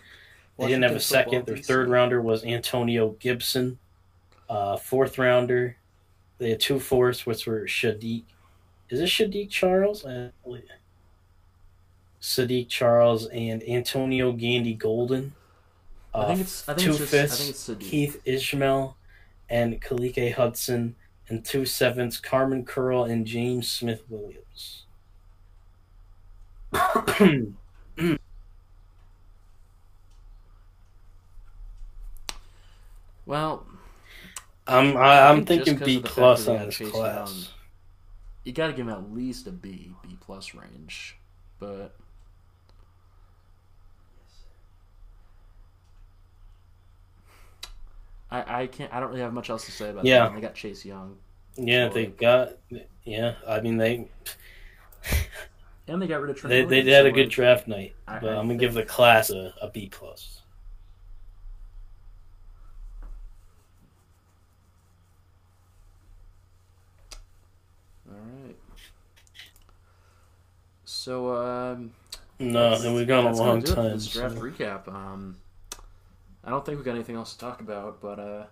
[0.58, 1.46] They didn't have a second.
[1.46, 3.80] Their third rounder was Antonio Gibson.
[4.50, 5.78] Uh, fourth rounder,
[6.40, 8.24] they had two fourths, which were Shadiq.
[8.90, 10.04] Is it Shadiq Charles?
[10.04, 10.66] Uh, wait.
[12.22, 15.34] Saahdiq Charles and Antonio Gandy Golden.
[16.14, 16.68] I Uh, think it's.
[16.68, 17.14] I think two it's just.
[17.14, 17.90] I fifths, think it's Saahdiq.
[17.90, 18.98] Keith Ismael
[19.50, 20.96] and Khaleke Hudson,
[21.30, 24.84] and two sevenths, Kamren Curl and James Smith Williams.
[33.26, 33.66] Well,
[34.68, 37.16] I'm I, I I'm think just thinking B of the fact plus on this class.
[37.16, 37.46] Young.
[38.44, 41.18] you got to give him at least a B, B plus range.
[41.60, 41.96] But
[48.32, 48.94] I, I can't.
[48.94, 50.26] I don't really have much else to say about Yeah.
[50.26, 50.36] them.
[50.36, 51.18] They got Chase Young,
[51.58, 52.54] Yeah, they got.
[53.04, 54.08] Yeah, I mean they
[55.90, 57.96] and they got rid of Trent they, they Williams, had a good like, draft night,
[58.08, 60.42] I- but I I'm gonna give the class a, a B plus.
[68.10, 68.16] All
[68.46, 68.56] right.
[70.86, 71.92] So um,
[72.40, 73.92] No, that's- and we've gone a gonna long do it for time.
[73.92, 74.88] This draft so- recap.
[74.88, 75.38] Um,
[76.44, 78.46] I don't think we've got anything else to talk about, but uh,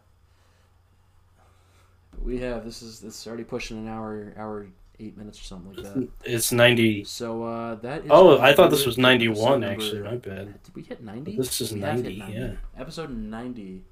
[2.21, 2.65] we have.
[2.65, 4.67] This is this is already pushing an hour, hour
[4.99, 6.07] eight minutes or something like that.
[6.23, 7.03] It's ninety.
[7.03, 8.07] So uh, that is.
[8.11, 9.59] Oh, I thought this was for ninety episode one.
[9.61, 10.63] number- Actually, my bad.
[10.63, 11.35] Did we hit ninety?
[11.37, 12.51] This is We have hit 90, yeah.
[12.77, 13.83] Episode ninety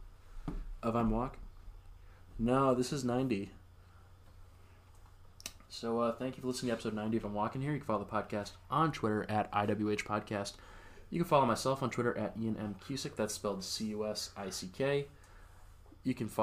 [0.83, 1.39] of I'm Walking.
[2.39, 3.51] No, this is ninety.
[5.69, 7.73] So uh, thank you for listening to episode 90 of I'm Walking Here.
[7.73, 10.53] You can follow the podcast on Twitter at IWH Podcast.
[11.09, 12.75] You can follow myself on Twitter at Ian M.
[12.87, 13.17] Cusick.
[13.17, 15.05] That's spelled C-U-S-I-C-K.
[16.05, 16.33] You can follow